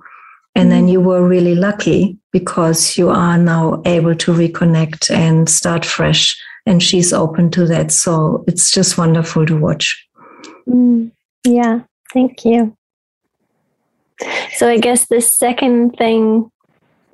And 0.54 0.70
then 0.70 0.84
mm-hmm. 0.84 0.92
you 0.92 1.00
were 1.00 1.26
really 1.26 1.54
lucky 1.54 2.18
because 2.32 2.96
you 2.96 3.10
are 3.10 3.38
now 3.38 3.82
able 3.84 4.14
to 4.16 4.32
reconnect 4.32 5.10
and 5.10 5.48
start 5.48 5.84
fresh. 5.84 6.40
And 6.64 6.82
she's 6.82 7.12
open 7.12 7.50
to 7.52 7.66
that. 7.66 7.92
So 7.92 8.44
it's 8.48 8.72
just 8.72 8.98
wonderful 8.98 9.46
to 9.46 9.56
watch. 9.56 10.08
Mm, 10.68 11.12
yeah, 11.44 11.82
thank 12.12 12.44
you. 12.44 12.76
So 14.54 14.68
I 14.68 14.78
guess 14.78 15.06
the 15.06 15.20
second 15.20 15.96
thing 15.96 16.50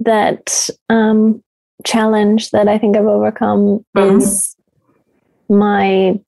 that 0.01 0.69
um, 0.89 1.43
challenge 1.85 2.51
that 2.51 2.69
I 2.69 2.79
think 2.79 2.97
I've 2.97 3.07
overcome 3.07 3.85
mm-hmm. 3.97 4.19
is 4.19 4.57
my 5.49 6.19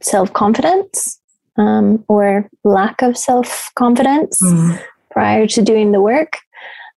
self 0.00 0.32
confidence 0.32 1.20
um, 1.56 2.04
or 2.08 2.48
lack 2.64 3.02
of 3.02 3.16
self 3.16 3.70
confidence 3.74 4.40
mm. 4.42 4.82
prior 5.10 5.46
to 5.48 5.62
doing 5.62 5.92
the 5.92 6.00
work. 6.00 6.38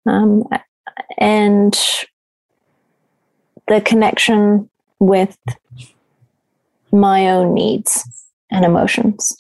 Um, 0.06 0.44
and 1.18 1.80
the 3.68 3.82
connection 3.82 4.70
with 5.00 5.38
my 6.92 7.30
own 7.30 7.54
needs 7.54 8.04
and 8.52 8.66
emotions. 8.66 9.36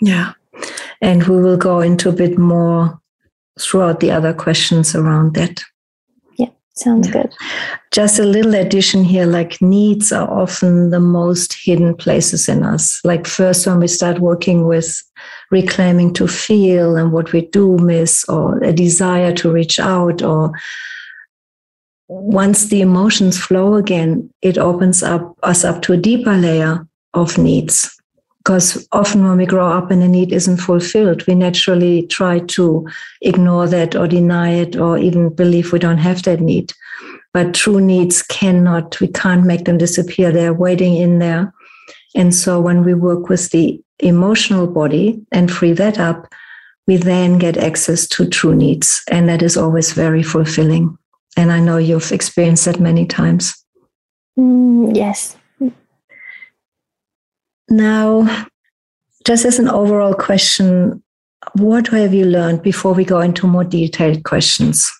Yeah. 0.00 0.32
And 1.00 1.26
we 1.26 1.40
will 1.40 1.56
go 1.56 1.80
into 1.80 2.08
a 2.08 2.12
bit 2.12 2.38
more 2.38 3.00
throughout 3.60 4.00
the 4.00 4.10
other 4.10 4.32
questions 4.32 4.94
around 4.94 5.34
that. 5.34 5.60
Yeah, 6.38 6.50
sounds 6.74 7.10
good. 7.10 7.32
Just 7.90 8.18
a 8.18 8.24
little 8.24 8.54
addition 8.54 9.04
here 9.04 9.26
like 9.26 9.60
needs 9.60 10.12
are 10.12 10.30
often 10.30 10.90
the 10.90 11.00
most 11.00 11.54
hidden 11.54 11.96
places 11.96 12.48
in 12.48 12.62
us. 12.62 13.00
Like, 13.04 13.26
first, 13.26 13.66
when 13.66 13.80
we 13.80 13.88
start 13.88 14.20
working 14.20 14.66
with 14.66 15.02
reclaiming 15.50 16.14
to 16.14 16.28
feel 16.28 16.96
and 16.96 17.12
what 17.12 17.32
we 17.32 17.46
do 17.46 17.76
miss, 17.78 18.24
or 18.28 18.62
a 18.62 18.72
desire 18.72 19.32
to 19.34 19.52
reach 19.52 19.80
out, 19.80 20.22
or 20.22 20.52
once 22.08 22.66
the 22.66 22.80
emotions 22.80 23.38
flow 23.38 23.74
again, 23.74 24.30
it 24.42 24.58
opens 24.58 25.02
up 25.02 25.36
us 25.42 25.64
up 25.64 25.82
to 25.82 25.92
a 25.92 25.96
deeper 25.96 26.34
layer 26.34 26.86
of 27.14 27.38
needs. 27.38 27.97
Because 28.48 28.88
often 28.92 29.28
when 29.28 29.36
we 29.36 29.44
grow 29.44 29.68
up 29.68 29.90
and 29.90 30.02
a 30.02 30.08
need 30.08 30.32
isn't 30.32 30.56
fulfilled, 30.56 31.26
we 31.26 31.34
naturally 31.34 32.06
try 32.06 32.38
to 32.38 32.88
ignore 33.20 33.68
that 33.68 33.94
or 33.94 34.08
deny 34.08 34.52
it 34.52 34.74
or 34.74 34.96
even 34.96 35.28
believe 35.28 35.70
we 35.70 35.78
don't 35.78 35.98
have 35.98 36.22
that 36.22 36.40
need. 36.40 36.72
But 37.34 37.52
true 37.52 37.78
needs 37.78 38.22
cannot, 38.22 38.98
we 39.00 39.08
can't 39.08 39.44
make 39.44 39.66
them 39.66 39.76
disappear. 39.76 40.32
They're 40.32 40.54
waiting 40.54 40.96
in 40.96 41.18
there. 41.18 41.52
And 42.16 42.34
so 42.34 42.58
when 42.58 42.84
we 42.84 42.94
work 42.94 43.28
with 43.28 43.50
the 43.50 43.82
emotional 43.98 44.66
body 44.66 45.20
and 45.30 45.52
free 45.52 45.74
that 45.74 45.98
up, 45.98 46.32
we 46.86 46.96
then 46.96 47.36
get 47.36 47.58
access 47.58 48.08
to 48.08 48.26
true 48.26 48.54
needs. 48.54 49.02
And 49.10 49.28
that 49.28 49.42
is 49.42 49.58
always 49.58 49.92
very 49.92 50.22
fulfilling. 50.22 50.96
And 51.36 51.52
I 51.52 51.60
know 51.60 51.76
you've 51.76 52.12
experienced 52.12 52.64
that 52.64 52.80
many 52.80 53.04
times. 53.04 53.62
Mm, 54.38 54.96
yes. 54.96 55.36
Now, 57.68 58.46
just 59.24 59.44
as 59.44 59.58
an 59.58 59.68
overall 59.68 60.14
question, 60.14 61.02
what 61.54 61.88
have 61.88 62.14
you 62.14 62.24
learned 62.24 62.62
before 62.62 62.94
we 62.94 63.04
go 63.04 63.20
into 63.20 63.46
more 63.46 63.64
detailed 63.64 64.24
questions? 64.24 64.90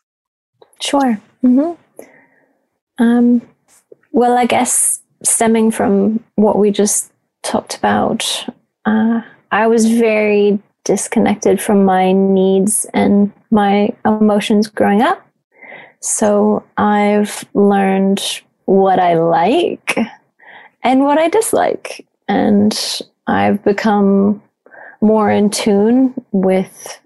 Sure. 0.80 1.20
Mm-hmm. 1.42 1.72
Um, 3.02 3.42
well, 4.12 4.36
I 4.36 4.46
guess 4.46 5.00
stemming 5.22 5.70
from 5.70 6.22
what 6.34 6.58
we 6.58 6.70
just 6.70 7.12
talked 7.42 7.76
about, 7.76 8.46
uh, 8.84 9.22
I 9.50 9.66
was 9.66 9.90
very 9.90 10.58
disconnected 10.84 11.60
from 11.60 11.84
my 11.84 12.12
needs 12.12 12.86
and 12.94 13.32
my 13.50 13.90
emotions 14.04 14.68
growing 14.68 15.02
up. 15.02 15.24
So 16.00 16.64
I've 16.76 17.44
learned 17.54 18.42
what 18.66 18.98
I 18.98 19.14
like 19.14 19.96
and 20.82 21.04
what 21.04 21.18
I 21.18 21.28
dislike. 21.28 22.06
And 22.28 23.00
I've 23.26 23.62
become 23.64 24.42
more 25.00 25.30
in 25.30 25.50
tune 25.50 26.14
with 26.32 27.00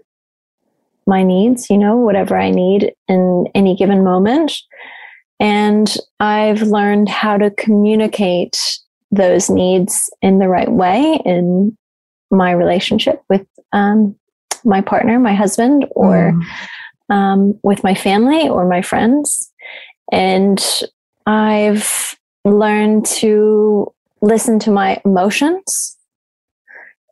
my 1.07 1.23
needs, 1.23 1.69
you 1.69 1.79
know, 1.79 1.97
whatever 1.97 2.39
I 2.39 2.51
need 2.51 2.93
in 3.09 3.47
any 3.55 3.77
given 3.77 4.05
moment. 4.05 4.53
And 5.41 5.95
I've 6.21 6.63
learned 6.63 7.09
how 7.09 7.37
to 7.37 7.51
communicate 7.51 8.81
those 9.11 9.51
needs 9.51 10.11
in 10.23 10.39
the 10.39 10.49
right 10.49 10.71
way 10.71 11.21
in 11.25 11.77
my 12.31 12.53
relationship 12.53 13.23
with 13.29 13.47
um, 13.73 14.17
my 14.65 14.81
partner, 14.81 15.19
my 15.19 15.35
husband, 15.35 15.87
or 15.91 16.33
mm. 16.33 17.15
um, 17.15 17.59
with 17.63 17.83
my 17.85 17.95
family 17.95 18.49
or 18.49 18.67
my 18.67 18.81
friends. 18.81 19.53
And 20.11 20.65
I've 21.27 22.17
learned 22.45 23.07
to 23.07 23.93
listen 24.23 24.59
to 24.61 24.71
my 24.71 25.01
emotions 25.05 25.99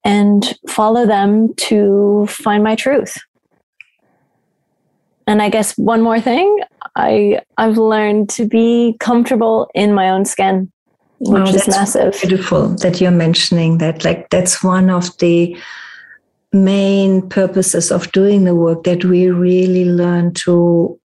and 0.05 0.59
follow 0.69 1.05
them 1.07 1.53
to 1.55 2.27
find 2.31 2.65
my 2.65 2.75
truth. 2.75 3.19
And 5.27 5.43
I 5.43 5.51
guess 5.51 5.77
one 5.77 6.01
more 6.01 6.21
thing, 6.21 6.61
I 6.97 7.41
I've 7.59 7.77
learned 7.77 8.31
to 8.31 8.47
be 8.47 8.97
comfortable 8.99 9.71
in 9.75 9.93
my 9.95 10.09
own 10.09 10.25
skin, 10.25 10.73
oh, 11.27 11.43
which 11.43 11.53
oh, 11.53 11.57
is 11.57 11.69
massive. 11.69 12.19
Beautiful 12.21 12.69
that 12.77 13.01
you're 13.01 13.11
mentioning 13.11 13.79
that. 13.79 14.05
Like 14.05 14.31
that's 14.31 14.65
one 14.65 14.91
of 14.91 15.17
the 15.19 15.57
main 16.53 17.29
purposes 17.29 17.93
of 17.93 18.11
doing 18.13 18.45
the 18.45 18.57
work 18.57 18.83
that 18.85 19.05
we 19.05 19.29
really 19.31 19.85
learn 19.85 20.35
to 20.35 20.99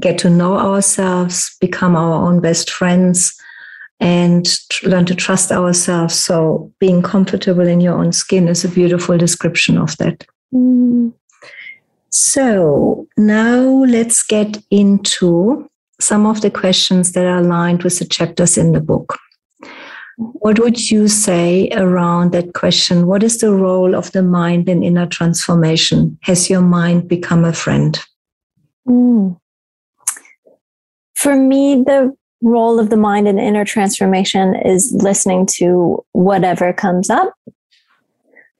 get 0.00 0.18
to 0.18 0.30
know 0.30 0.58
ourselves, 0.58 1.56
become 1.60 1.96
our 1.96 2.28
own 2.28 2.40
best 2.40 2.70
friends, 2.70 3.36
and 4.02 4.58
learn 4.82 5.06
to 5.06 5.14
trust 5.14 5.52
ourselves. 5.52 6.18
So, 6.18 6.72
being 6.80 7.02
comfortable 7.02 7.66
in 7.66 7.80
your 7.80 7.94
own 7.94 8.12
skin 8.12 8.48
is 8.48 8.64
a 8.64 8.68
beautiful 8.68 9.16
description 9.16 9.78
of 9.78 9.96
that. 9.98 10.26
Mm. 10.52 11.12
So, 12.10 13.06
now 13.16 13.62
let's 13.84 14.24
get 14.24 14.60
into 14.70 15.70
some 16.00 16.26
of 16.26 16.40
the 16.40 16.50
questions 16.50 17.12
that 17.12 17.24
are 17.24 17.38
aligned 17.38 17.84
with 17.84 18.00
the 18.00 18.04
chapters 18.04 18.58
in 18.58 18.72
the 18.72 18.80
book. 18.80 19.16
What 20.16 20.58
would 20.58 20.90
you 20.90 21.06
say 21.06 21.70
around 21.70 22.32
that 22.32 22.54
question? 22.54 23.06
What 23.06 23.22
is 23.22 23.38
the 23.38 23.52
role 23.52 23.94
of 23.94 24.10
the 24.10 24.22
mind 24.22 24.68
in 24.68 24.82
inner 24.82 25.06
transformation? 25.06 26.18
Has 26.22 26.50
your 26.50 26.60
mind 26.60 27.08
become 27.08 27.44
a 27.44 27.52
friend? 27.52 27.98
Mm. 28.86 29.38
For 31.14 31.36
me, 31.36 31.84
the 31.86 32.16
role 32.42 32.78
of 32.78 32.90
the 32.90 32.96
mind 32.96 33.28
in 33.28 33.38
inner 33.38 33.64
transformation 33.64 34.54
is 34.54 34.92
listening 34.92 35.46
to 35.46 36.04
whatever 36.12 36.72
comes 36.72 37.08
up. 37.08 37.32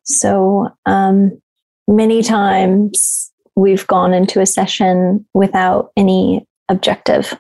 So, 0.05 0.69
um, 0.87 1.41
many 1.87 2.23
times 2.23 3.31
we've 3.55 3.87
gone 3.87 4.15
into 4.15 4.41
a 4.41 4.47
session 4.47 5.27
without 5.35 5.93
any 5.97 6.47
objective. 6.69 7.39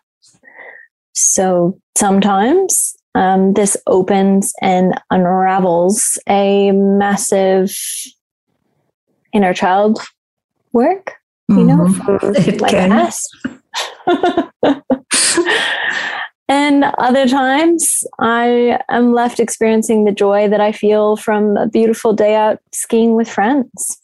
So, 1.14 1.78
sometimes 1.96 2.96
um, 3.14 3.54
this 3.54 3.76
opens 3.86 4.52
and 4.60 5.00
unravels 5.10 6.18
a 6.28 6.72
massive 6.72 7.74
inner 9.32 9.54
child 9.54 9.98
work 10.72 11.14
you 11.48 11.64
know, 11.64 11.92
from 11.92 12.18
it 12.22 12.60
my 12.60 12.68
can. 12.68 12.90
past. 12.90 13.36
and 16.48 16.84
other 16.98 17.26
times 17.26 18.04
I 18.18 18.80
am 18.88 19.12
left 19.12 19.40
experiencing 19.40 20.04
the 20.04 20.12
joy 20.12 20.48
that 20.48 20.60
I 20.60 20.72
feel 20.72 21.16
from 21.16 21.56
a 21.56 21.66
beautiful 21.66 22.12
day 22.12 22.34
out 22.34 22.58
skiing 22.72 23.14
with 23.14 23.28
friends. 23.28 23.98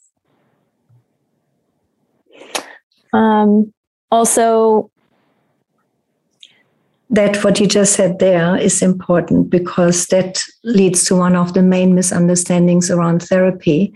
Um, 3.13 3.73
also, 4.11 4.91
that 7.11 7.43
what 7.43 7.59
you 7.59 7.67
just 7.67 7.95
said 7.95 8.19
there 8.19 8.57
is 8.57 8.83
important 8.83 9.51
because 9.51 10.07
that 10.07 10.43
leads 10.63 11.05
to 11.07 11.17
one 11.17 11.35
of 11.35 11.55
the 11.55 11.63
main 11.63 11.95
misunderstandings 11.95 12.91
around 12.91 13.23
therapy. 13.23 13.95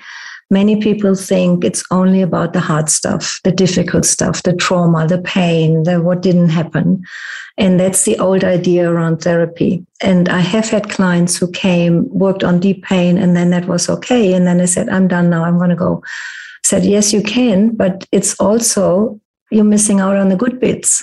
Many 0.52 0.80
people 0.80 1.14
think 1.14 1.64
it's 1.64 1.82
only 1.90 2.20
about 2.20 2.52
the 2.52 2.60
hard 2.60 2.90
stuff, 2.90 3.40
the 3.42 3.50
difficult 3.50 4.04
stuff, 4.04 4.42
the 4.42 4.52
trauma, 4.52 5.08
the 5.08 5.22
pain, 5.22 5.84
the 5.84 6.02
what 6.02 6.20
didn't 6.20 6.50
happen. 6.50 7.02
And 7.56 7.80
that's 7.80 8.04
the 8.04 8.18
old 8.18 8.44
idea 8.44 8.90
around 8.90 9.22
therapy. 9.22 9.84
And 10.02 10.28
I 10.28 10.40
have 10.40 10.68
had 10.68 10.90
clients 10.90 11.38
who 11.38 11.50
came, 11.50 12.06
worked 12.10 12.44
on 12.44 12.60
deep 12.60 12.84
pain, 12.84 13.16
and 13.16 13.34
then 13.34 13.48
that 13.48 13.66
was 13.66 13.88
okay. 13.88 14.34
And 14.34 14.46
then 14.46 14.60
I 14.60 14.66
said, 14.66 14.90
I'm 14.90 15.08
done 15.08 15.30
now, 15.30 15.42
I'm 15.44 15.56
going 15.56 15.70
to 15.70 15.76
go. 15.76 16.02
I 16.04 16.64
said, 16.64 16.84
yes, 16.84 17.12
you 17.12 17.22
can, 17.22 17.74
but 17.74 18.06
it's 18.12 18.38
also 18.38 19.18
you're 19.50 19.64
missing 19.64 20.00
out 20.00 20.16
on 20.16 20.28
the 20.28 20.36
good 20.36 20.60
bits 20.60 21.02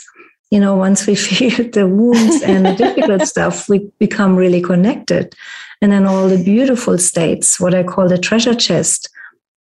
you 0.51 0.59
know, 0.59 0.75
once 0.75 1.05
we 1.05 1.15
feel 1.27 1.69
the 1.69 1.87
wounds 1.87 2.41
and 2.43 2.65
the 2.65 2.73
difficult 2.73 3.21
stuff, 3.27 3.69
we 3.69 3.89
become 3.99 4.35
really 4.35 4.61
connected. 4.61 5.35
And 5.81 5.91
then 5.91 6.05
all 6.05 6.27
the 6.27 6.43
beautiful 6.43 6.97
states, 6.97 7.59
what 7.59 7.73
I 7.73 7.83
call 7.83 8.07
the 8.07 8.17
treasure 8.17 8.55
chest, 8.55 9.09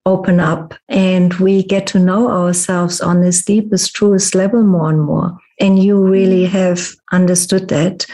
open 0.09 0.41
up 0.41 0.75
and 0.89 1.35
we 1.35 1.63
get 1.63 1.87
to 1.89 1.99
know 1.99 2.31
ourselves 2.31 3.01
on 3.01 3.21
this 3.21 3.45
deepest, 3.45 3.95
truest 3.95 4.35
level 4.35 4.63
more 4.63 4.91
and 4.91 5.03
more. 5.03 5.39
And 5.61 5.83
you 5.83 6.01
really 6.01 6.47
have 6.47 6.89
understood 7.13 7.69
that. 7.69 8.07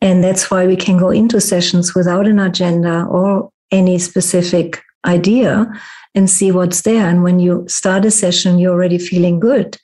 And 0.00 0.22
that's 0.22 0.50
why 0.50 0.66
we 0.66 0.76
can 0.76 0.98
go 0.98 1.10
into 1.10 1.40
sessions 1.40 1.94
without 1.94 2.26
an 2.26 2.38
agenda 2.38 3.04
or 3.04 3.50
any 3.70 3.98
specific 3.98 4.82
idea 5.04 5.66
and 6.14 6.28
see 6.28 6.50
what's 6.52 6.82
there. 6.82 7.08
And 7.08 7.22
when 7.22 7.38
you 7.38 7.64
start 7.68 8.04
a 8.04 8.10
session, 8.10 8.58
you're 8.58 8.72
already 8.72 8.98
feeling 8.98 9.40
good 9.40 9.78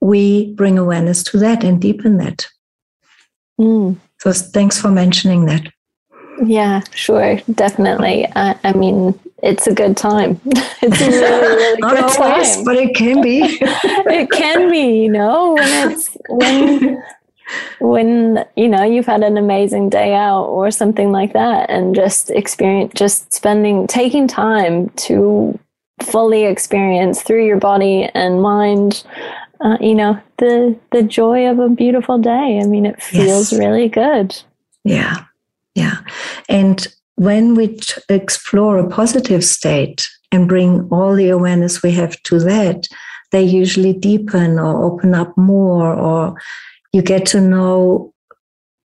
we 0.00 0.52
bring 0.54 0.78
awareness 0.78 1.22
to 1.24 1.38
that 1.38 1.64
and 1.64 1.80
deepen 1.80 2.18
that. 2.18 2.46
Mm. 3.60 3.96
So 4.20 4.32
thanks 4.32 4.80
for 4.80 4.90
mentioning 4.90 5.46
that. 5.46 5.72
Yeah, 6.44 6.82
sure, 6.94 7.36
definitely. 7.52 8.26
I, 8.36 8.56
I 8.62 8.72
mean, 8.72 9.18
it's 9.42 9.66
a 9.66 9.74
good 9.74 9.96
time. 9.96 10.40
it's 10.46 11.00
a 11.00 11.10
really, 11.10 11.56
really 11.56 11.76
Not 11.80 11.94
good 11.94 12.20
always, 12.20 12.56
time. 12.56 12.64
but 12.64 12.76
it 12.76 12.94
can 12.94 13.22
be. 13.22 13.40
it 13.60 14.30
can 14.30 14.70
be, 14.70 15.02
you 15.02 15.10
know, 15.10 15.54
when 15.54 15.90
it's 15.90 16.16
when 16.28 17.02
when 17.80 18.44
you 18.56 18.68
know 18.68 18.82
you've 18.82 19.06
had 19.06 19.22
an 19.22 19.36
amazing 19.36 19.88
day 19.88 20.14
out 20.14 20.44
or 20.44 20.70
something 20.70 21.12
like 21.12 21.32
that, 21.32 21.70
and 21.70 21.94
just 21.94 22.30
experience, 22.30 22.92
just 22.94 23.32
spending, 23.32 23.86
taking 23.86 24.26
time 24.26 24.90
to 24.90 25.58
fully 26.02 26.44
experience 26.44 27.22
through 27.22 27.44
your 27.44 27.58
body 27.58 28.08
and 28.14 28.40
mind 28.40 29.04
uh, 29.60 29.76
you 29.80 29.94
know 29.94 30.18
the 30.38 30.78
the 30.92 31.02
joy 31.02 31.50
of 31.50 31.58
a 31.58 31.68
beautiful 31.68 32.18
day 32.18 32.60
i 32.62 32.66
mean 32.66 32.86
it 32.86 33.02
feels 33.02 33.52
yes. 33.52 33.58
really 33.58 33.88
good 33.88 34.40
yeah 34.84 35.24
yeah 35.74 35.96
and 36.48 36.88
when 37.18 37.54
we 37.54 37.68
t- 37.68 38.00
explore 38.08 38.78
a 38.78 38.88
positive 38.88 39.44
state 39.44 40.08
and 40.30 40.48
bring 40.48 40.88
all 40.90 41.14
the 41.14 41.28
awareness 41.28 41.82
we 41.82 41.90
have 41.90 42.20
to 42.22 42.38
that 42.38 42.86
they 43.32 43.42
usually 43.42 43.92
deepen 43.92 44.58
or 44.58 44.84
open 44.84 45.14
up 45.14 45.36
more 45.36 45.92
or 45.92 46.34
you 46.92 47.02
get 47.02 47.26
to 47.26 47.40
know 47.40 48.12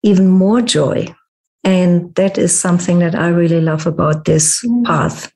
even 0.02 0.28
more 0.28 0.62
joy 0.62 1.06
and 1.63 2.13
that 2.15 2.38
is 2.38 2.60
something 2.60 3.00
that 3.00 3.15
i 3.15 3.28
really 3.28 3.62
love 3.62 3.86
about 3.86 4.26
this 4.26 4.65
mm. 4.65 4.84
path 4.84 5.32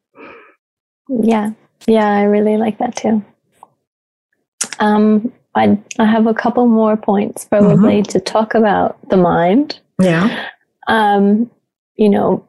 yeah 1.22 1.52
yeah 1.88 2.10
i 2.10 2.24
really 2.24 2.58
like 2.58 2.78
that 2.80 2.96
too 2.96 3.24
um, 4.80 5.32
I, 5.56 5.80
I 5.98 6.06
have 6.06 6.28
a 6.28 6.34
couple 6.34 6.68
more 6.68 6.96
points 6.96 7.46
probably 7.46 8.02
mm-hmm. 8.02 8.12
to 8.12 8.20
talk 8.20 8.54
about 8.54 8.98
the 9.10 9.18
mind. 9.18 9.80
Yeah. 10.00 10.48
Um, 10.88 11.50
you 11.96 12.10
know, 12.10 12.46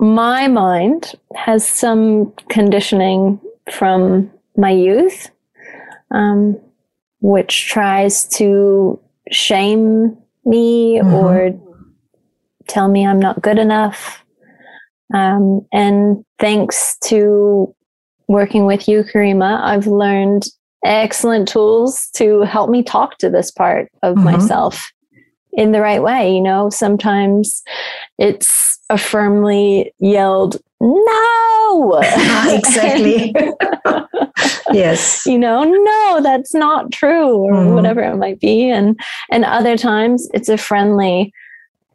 my 0.00 0.48
mind 0.48 1.12
has 1.34 1.68
some 1.68 2.32
conditioning 2.48 3.38
from 3.70 4.30
my 4.56 4.70
youth, 4.70 5.30
um, 6.10 6.58
which 7.20 7.68
tries 7.68 8.24
to 8.24 8.98
shame 9.30 10.16
me 10.46 10.98
mm-hmm. 10.98 11.12
or 11.12 11.50
tell 12.66 12.88
me 12.88 13.06
I'm 13.06 13.20
not 13.20 13.42
good 13.42 13.58
enough. 13.58 14.24
Um, 15.12 15.66
and 15.70 16.24
thanks 16.38 16.96
to 17.04 17.74
working 18.26 18.64
with 18.64 18.88
you, 18.88 19.04
Karima, 19.04 19.60
I've 19.62 19.86
learned 19.86 20.46
excellent 20.82 21.46
tools 21.46 22.08
to 22.14 22.40
help 22.42 22.70
me 22.70 22.82
talk 22.82 23.18
to 23.18 23.28
this 23.28 23.50
part 23.50 23.90
of 24.02 24.14
mm-hmm. 24.14 24.24
myself 24.24 24.90
in 25.52 25.72
the 25.72 25.80
right 25.80 26.02
way. 26.02 26.32
You 26.32 26.40
know, 26.40 26.70
sometimes 26.70 27.62
it's 28.18 28.78
a 28.90 28.98
firmly 28.98 29.92
yelled, 29.98 30.56
no. 30.80 32.00
exactly. 32.48 33.34
yes. 34.72 35.24
You 35.26 35.38
know, 35.38 35.64
no, 35.64 36.20
that's 36.22 36.54
not 36.54 36.92
true, 36.92 37.36
or 37.36 37.52
mm-hmm. 37.52 37.74
whatever 37.74 38.02
it 38.02 38.16
might 38.16 38.40
be. 38.40 38.68
And 38.68 38.98
and 39.30 39.44
other 39.44 39.76
times 39.76 40.28
it's 40.34 40.48
a 40.48 40.56
friendly, 40.56 41.32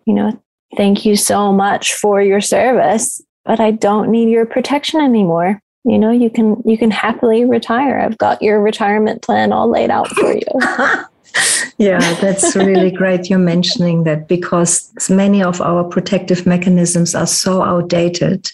you 0.05 0.13
know, 0.13 0.39
thank 0.77 1.05
you 1.05 1.15
so 1.15 1.51
much 1.51 1.93
for 1.93 2.21
your 2.21 2.41
service, 2.41 3.21
but 3.43 3.59
I 3.59 3.71
don't 3.71 4.11
need 4.11 4.29
your 4.29 4.45
protection 4.45 5.01
anymore 5.01 5.61
you 5.85 5.99
know 5.99 6.11
you 6.11 6.29
can 6.29 6.61
you 6.65 6.77
can 6.77 6.91
happily 6.91 7.45
retire 7.45 7.99
i've 7.99 8.17
got 8.17 8.41
your 8.41 8.59
retirement 8.59 9.21
plan 9.21 9.53
all 9.53 9.69
laid 9.69 9.91
out 9.91 10.07
for 10.09 10.33
you 10.33 11.05
yeah 11.77 12.13
that's 12.15 12.55
really 12.55 12.91
great 13.01 13.29
you're 13.29 13.39
mentioning 13.39 14.03
that 14.03 14.27
because 14.27 14.91
many 15.09 15.43
of 15.43 15.61
our 15.61 15.83
protective 15.83 16.45
mechanisms 16.45 17.15
are 17.15 17.27
so 17.27 17.61
outdated 17.61 18.49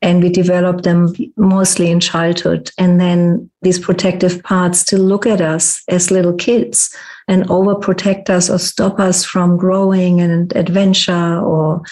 and 0.00 0.22
we 0.22 0.28
develop 0.28 0.82
them 0.82 1.12
mostly 1.36 1.90
in 1.90 1.98
childhood 1.98 2.70
and 2.78 3.00
then 3.00 3.50
these 3.62 3.78
protective 3.78 4.42
parts 4.44 4.80
still 4.80 5.02
look 5.02 5.26
at 5.26 5.40
us 5.40 5.82
as 5.88 6.10
little 6.10 6.34
kids 6.34 6.94
and 7.28 7.46
overprotect 7.48 8.30
us 8.30 8.48
or 8.48 8.58
stop 8.58 8.98
us 8.98 9.24
from 9.24 9.56
growing 9.56 10.20
and 10.20 10.54
adventure 10.56 11.38
or 11.40 11.82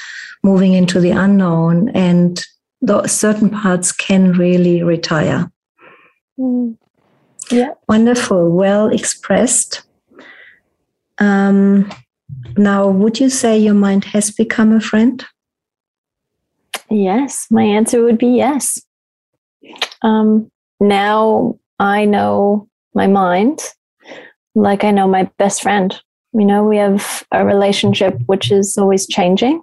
moving 0.42 0.72
into 0.72 0.98
the 0.98 1.10
unknown 1.10 1.88
and 1.90 2.44
the 2.80 3.06
certain 3.06 3.50
parts 3.50 3.92
can 3.92 4.32
really 4.32 4.82
retire. 4.82 5.50
Mm. 6.38 6.76
Yeah. 7.50 7.74
Wonderful. 7.88 8.50
Well 8.50 8.88
expressed. 8.88 9.82
Um, 11.18 11.90
now, 12.56 12.88
would 12.88 13.20
you 13.20 13.30
say 13.30 13.58
your 13.58 13.74
mind 13.74 14.04
has 14.06 14.30
become 14.30 14.72
a 14.72 14.80
friend? 14.80 15.24
Yes, 16.90 17.46
my 17.50 17.62
answer 17.62 18.02
would 18.02 18.18
be 18.18 18.28
yes. 18.28 18.80
Um, 20.02 20.50
now 20.80 21.58
I 21.78 22.04
know 22.04 22.68
my 22.94 23.06
mind 23.06 23.60
like 24.56 24.82
I 24.82 24.90
know 24.90 25.06
my 25.06 25.30
best 25.38 25.62
friend. 25.62 25.94
You 26.32 26.44
know, 26.44 26.64
we 26.64 26.78
have 26.78 27.24
a 27.30 27.46
relationship 27.46 28.18
which 28.26 28.50
is 28.50 28.76
always 28.76 29.06
changing. 29.06 29.62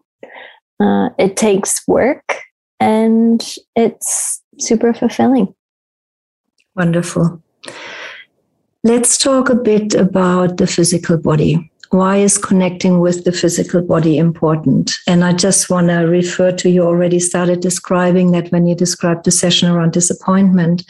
Uh, 0.79 1.09
it 1.17 1.35
takes 1.35 1.85
work 1.87 2.37
and 2.79 3.43
it's 3.75 4.41
super 4.59 4.93
fulfilling. 4.93 5.53
Wonderful. 6.75 7.41
Let's 8.85 9.17
talk 9.17 9.49
a 9.49 9.55
bit 9.55 9.93
about 9.93 10.57
the 10.57 10.67
physical 10.67 11.17
body. 11.17 11.71
Why 11.91 12.17
is 12.17 12.37
connecting 12.37 12.99
with 12.99 13.23
the 13.23 13.31
physical 13.31 13.81
body 13.81 14.17
important? 14.17 14.91
And 15.07 15.23
I 15.23 15.31
just 15.31 15.69
want 15.69 15.87
to 15.87 15.99
refer 15.99 16.51
to 16.51 16.69
you 16.69 16.83
already 16.83 17.19
started 17.19 17.61
describing 17.61 18.31
that 18.31 18.51
when 18.51 18.67
you 18.67 18.75
described 18.75 19.23
the 19.23 19.31
session 19.31 19.69
around 19.71 19.93
disappointment, 19.93 20.83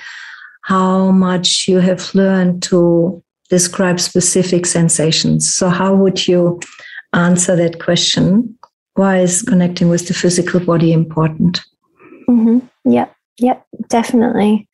how 0.64 1.12
much 1.12 1.68
you 1.68 1.80
have 1.82 2.16
learned 2.16 2.64
to 2.64 3.24
describe 3.50 4.00
specific 4.00 4.66
sensations. 4.66 5.54
So, 5.54 5.70
how 5.70 5.94
would 5.94 6.28
you 6.28 6.60
answer 7.14 7.56
that 7.56 7.80
question? 7.80 8.58
Why 8.96 9.20
is 9.20 9.44
connecting 9.44 9.90
with 9.90 10.08
the 10.08 10.16
physical 10.16 10.60
body 10.60 10.94
important? 10.94 11.62
Mm-hmm. 12.28 12.92
Yep. 12.92 13.16
Yep. 13.38 13.68
Definitely. 13.88 14.68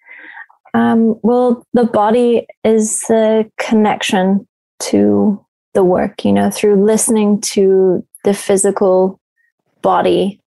Um, 0.73 1.19
well, 1.23 1.63
the 1.73 1.86
body 1.86 2.45
is 2.63 3.01
the 3.01 3.49
connection 3.60 4.47
to 4.82 5.43
the 5.73 5.84
work, 5.84 6.23
you 6.25 6.32
know, 6.32 6.49
through 6.49 6.84
listening 6.86 7.41
to 7.41 8.05
the 8.23 8.34
physical 8.34 9.19
body, 9.82 10.41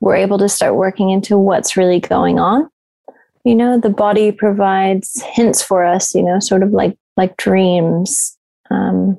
we're 0.00 0.16
able 0.16 0.38
to 0.38 0.48
start 0.48 0.74
working 0.76 1.10
into 1.10 1.38
what's 1.38 1.76
really 1.76 2.00
going 2.00 2.38
on. 2.38 2.68
you 3.44 3.54
know 3.54 3.78
the 3.78 3.90
body 3.90 4.32
provides 4.32 5.22
hints 5.22 5.62
for 5.62 5.84
us 5.84 6.14
you 6.14 6.22
know 6.22 6.38
sort 6.40 6.62
of 6.62 6.70
like 6.70 6.96
like 7.16 7.36
dreams 7.36 8.36
um, 8.70 9.16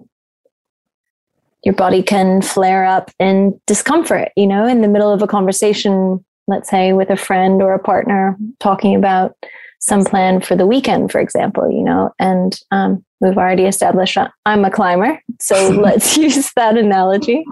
your 1.64 1.74
body 1.74 2.04
can 2.04 2.42
flare 2.42 2.86
up 2.86 3.12
in 3.20 3.60
discomfort 3.68 4.30
you 4.36 4.48
know 4.48 4.66
in 4.68 4.82
the 4.82 4.88
middle 4.88 5.12
of 5.12 5.22
a 5.22 5.28
conversation 5.28 6.24
let's 6.48 6.70
say 6.70 6.94
with 6.94 7.10
a 7.10 7.16
friend 7.16 7.62
or 7.62 7.74
a 7.74 7.80
partner 7.80 8.38
talking 8.60 8.96
about 8.96 9.36
some 9.86 10.04
plan 10.04 10.42
for 10.42 10.56
the 10.56 10.66
weekend 10.66 11.12
for 11.12 11.20
example 11.20 11.70
you 11.72 11.84
know 11.84 12.12
and 12.20 12.60
um, 12.72 13.04
we've 13.22 13.38
already 13.38 13.66
established 13.66 14.18
i'm 14.46 14.66
a 14.66 14.72
climber 14.72 15.20
so 15.40 15.70
let's 15.82 16.18
use 16.18 16.52
that 16.56 16.78
analogy 16.78 17.44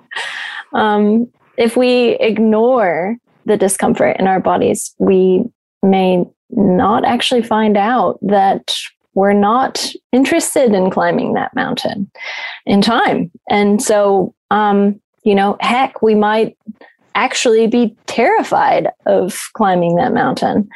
um, 0.74 1.28
if 1.58 1.78
we 1.78 2.12
ignore 2.20 3.16
the 3.46 3.58
discomfort 3.58 4.18
in 4.20 4.28
our 4.28 4.40
bodies 4.40 4.94
we 5.00 5.44
may 5.82 6.26
not 6.50 7.04
actually 7.06 7.44
find 7.44 7.78
out 7.78 8.18
that 8.22 8.74
we're 9.16 9.34
not 9.34 9.92
interested 10.12 10.74
in 10.74 10.90
climbing 10.90 11.34
that 11.34 11.54
mountain 11.56 12.10
in 12.66 12.82
time. 12.82 13.32
And 13.50 13.82
so, 13.82 14.34
um, 14.50 15.00
you 15.24 15.36
know, 15.36 15.58
heck, 15.60 16.02
we 16.02 16.16
might 16.16 16.58
actually 17.16 17.68
be 17.68 17.96
terrified 18.08 18.88
of 19.06 19.40
climbing 19.54 19.96
that 19.96 20.14
mountain. 20.14 20.68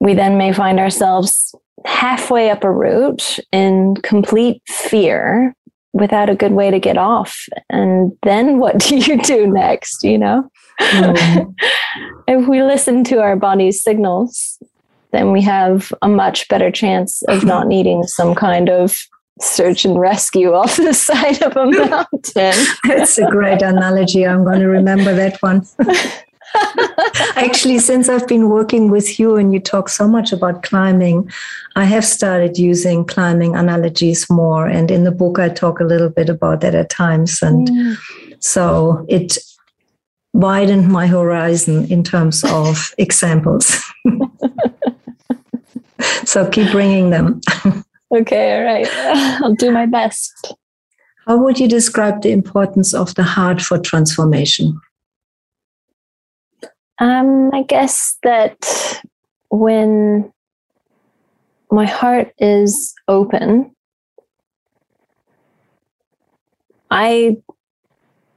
We 0.00 0.14
then 0.14 0.38
may 0.38 0.52
find 0.52 0.80
ourselves 0.80 1.54
halfway 1.84 2.50
up 2.50 2.64
a 2.64 2.70
route 2.70 3.38
in 3.52 3.94
complete 4.02 4.62
fear 4.66 5.54
without 5.92 6.30
a 6.30 6.34
good 6.34 6.52
way 6.52 6.70
to 6.70 6.78
get 6.78 6.96
off. 6.96 7.46
And 7.68 8.12
then 8.22 8.58
what 8.58 8.78
do 8.78 8.96
you 8.96 9.20
do 9.22 9.46
next? 9.46 10.02
You 10.02 10.18
know? 10.18 10.50
Mm. 10.80 11.54
if 12.28 12.48
we 12.48 12.62
listen 12.62 13.04
to 13.04 13.20
our 13.20 13.36
body's 13.36 13.82
signals, 13.82 14.58
then 15.12 15.32
we 15.32 15.42
have 15.42 15.92
a 16.02 16.08
much 16.08 16.48
better 16.48 16.70
chance 16.70 17.22
of 17.22 17.44
not 17.44 17.66
needing 17.66 18.04
some 18.04 18.34
kind 18.34 18.68
of 18.68 18.98
search 19.40 19.84
and 19.84 19.98
rescue 19.98 20.52
off 20.54 20.76
the 20.76 20.94
side 20.94 21.42
of 21.42 21.56
a 21.56 21.66
mountain. 21.66 22.66
That's 22.84 23.18
a 23.18 23.26
great 23.26 23.62
analogy. 23.62 24.26
I'm 24.26 24.44
going 24.44 24.60
to 24.60 24.68
remember 24.68 25.14
that 25.14 25.42
one. 25.42 25.66
Actually, 27.36 27.78
since 27.78 28.08
I've 28.08 28.26
been 28.26 28.48
working 28.48 28.90
with 28.90 29.18
you 29.18 29.36
and 29.36 29.52
you 29.52 29.60
talk 29.60 29.88
so 29.88 30.08
much 30.08 30.32
about 30.32 30.62
climbing, 30.62 31.30
I 31.76 31.84
have 31.84 32.04
started 32.04 32.58
using 32.58 33.04
climbing 33.04 33.56
analogies 33.56 34.28
more. 34.30 34.66
And 34.66 34.90
in 34.90 35.04
the 35.04 35.10
book, 35.10 35.38
I 35.38 35.48
talk 35.48 35.80
a 35.80 35.84
little 35.84 36.08
bit 36.08 36.28
about 36.28 36.60
that 36.60 36.74
at 36.74 36.90
times. 36.90 37.42
And 37.42 37.68
mm. 37.68 37.98
so 38.40 39.04
it 39.08 39.38
widened 40.32 40.88
my 40.88 41.06
horizon 41.06 41.90
in 41.90 42.02
terms 42.02 42.44
of 42.44 42.94
examples. 42.98 43.82
so 46.24 46.48
keep 46.48 46.70
bringing 46.70 47.10
them. 47.10 47.40
okay, 48.14 48.58
all 48.58 48.64
right. 48.64 48.88
I'll 49.42 49.54
do 49.54 49.70
my 49.70 49.86
best. 49.86 50.54
How 51.26 51.36
would 51.36 51.60
you 51.60 51.68
describe 51.68 52.22
the 52.22 52.32
importance 52.32 52.94
of 52.94 53.14
the 53.14 53.22
heart 53.22 53.60
for 53.60 53.78
transformation? 53.78 54.80
Um, 57.00 57.50
I 57.54 57.62
guess 57.62 58.18
that 58.22 59.02
when 59.48 60.30
my 61.70 61.86
heart 61.86 62.32
is 62.38 62.94
open, 63.08 63.74
I 66.90 67.38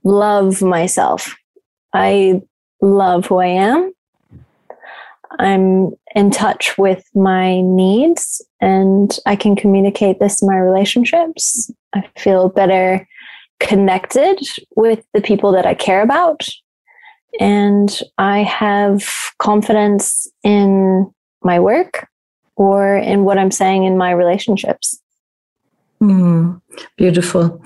love 0.04 0.62
myself. 0.62 1.36
I 1.93 2.41
love 2.82 3.26
who 3.26 3.38
I 3.38 3.47
am. 3.47 3.91
I'm 5.39 5.91
in 6.15 6.32
touch 6.32 6.78
with 6.78 7.04
my 7.15 7.60
needs 7.62 8.41
and 8.62 9.17
I 9.26 9.36
can 9.36 9.56
communicate 9.56 10.19
this 10.19 10.41
in 10.41 10.47
my 10.47 10.58
relationships. 10.58 11.71
I 11.93 12.04
feel 12.17 12.49
better 12.49 13.08
connected 13.60 14.39
with 14.76 15.04
the 15.13 15.21
people 15.21 15.52
that 15.54 15.65
I 15.65 15.73
care 15.73 16.02
about. 16.02 16.45
And 17.39 17.99
I 18.17 18.43
have 18.43 19.09
confidence 19.39 20.27
in 20.43 21.11
my 21.41 21.59
work 21.59 22.07
or 22.55 22.97
in 22.97 23.23
what 23.23 23.37
I'm 23.37 23.51
saying 23.51 23.83
in 23.83 23.97
my 23.97 24.11
relationships. 24.11 24.99
Mm, 26.01 26.61
beautiful. 26.97 27.61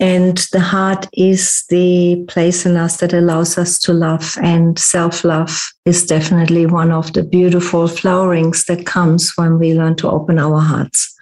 And 0.00 0.38
the 0.52 0.60
heart 0.60 1.06
is 1.12 1.64
the 1.68 2.24
place 2.26 2.64
in 2.64 2.76
us 2.76 2.96
that 2.98 3.12
allows 3.12 3.58
us 3.58 3.78
to 3.80 3.92
love. 3.92 4.34
And 4.42 4.78
self 4.78 5.24
love 5.24 5.72
is 5.84 6.06
definitely 6.06 6.64
one 6.64 6.90
of 6.90 7.12
the 7.12 7.22
beautiful 7.22 7.86
flowerings 7.86 8.64
that 8.66 8.86
comes 8.86 9.32
when 9.36 9.58
we 9.58 9.74
learn 9.74 9.96
to 9.96 10.10
open 10.10 10.38
our 10.38 10.58
hearts. 10.58 11.14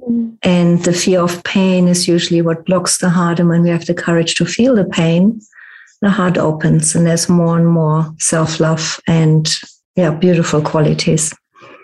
Mm. 0.00 0.36
And 0.42 0.84
the 0.84 0.92
fear 0.92 1.20
of 1.20 1.44
pain 1.44 1.86
is 1.86 2.08
usually 2.08 2.42
what 2.42 2.66
blocks 2.66 2.98
the 2.98 3.08
heart. 3.08 3.38
And 3.38 3.48
when 3.48 3.62
we 3.62 3.70
have 3.70 3.86
the 3.86 3.94
courage 3.94 4.34
to 4.34 4.44
feel 4.44 4.74
the 4.74 4.84
pain, 4.84 5.40
the 6.02 6.10
heart 6.10 6.36
opens 6.36 6.94
and 6.94 7.06
there's 7.06 7.28
more 7.28 7.56
and 7.56 7.66
more 7.66 8.14
self 8.18 8.60
love 8.60 9.00
and 9.06 9.48
yeah, 9.96 10.10
beautiful 10.10 10.60
qualities. 10.60 11.34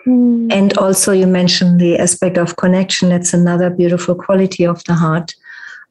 Mm. 0.07 0.51
And 0.53 0.77
also, 0.77 1.11
you 1.11 1.27
mentioned 1.27 1.79
the 1.79 1.97
aspect 1.97 2.37
of 2.37 2.55
connection. 2.57 3.09
That's 3.09 3.33
another 3.33 3.69
beautiful 3.69 4.15
quality 4.15 4.65
of 4.65 4.83
the 4.83 4.93
heart 4.93 5.33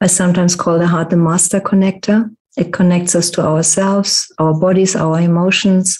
I 0.01 0.07
sometimes 0.07 0.55
call 0.55 0.79
the 0.79 0.87
heart 0.87 1.09
the 1.09 1.17
master 1.17 1.59
connector. 1.59 2.33
It 2.57 2.71
connects 2.73 3.15
us 3.15 3.29
to 3.31 3.41
ourselves, 3.41 4.31
our 4.37 4.53
bodies, 4.53 4.95
our 4.95 5.19
emotions, 5.19 5.99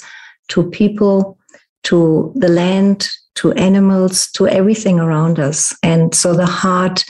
to 0.50 0.70
people, 0.70 1.38
to 1.84 2.32
the 2.36 2.48
land, 2.48 3.10
to 3.36 3.52
animals, 3.54 4.32
to 4.32 4.48
everything 4.48 5.00
around 5.00 5.40
us. 5.40 5.76
And 5.84 6.16
so 6.16 6.34
the 6.34 6.46
heart 6.46 7.04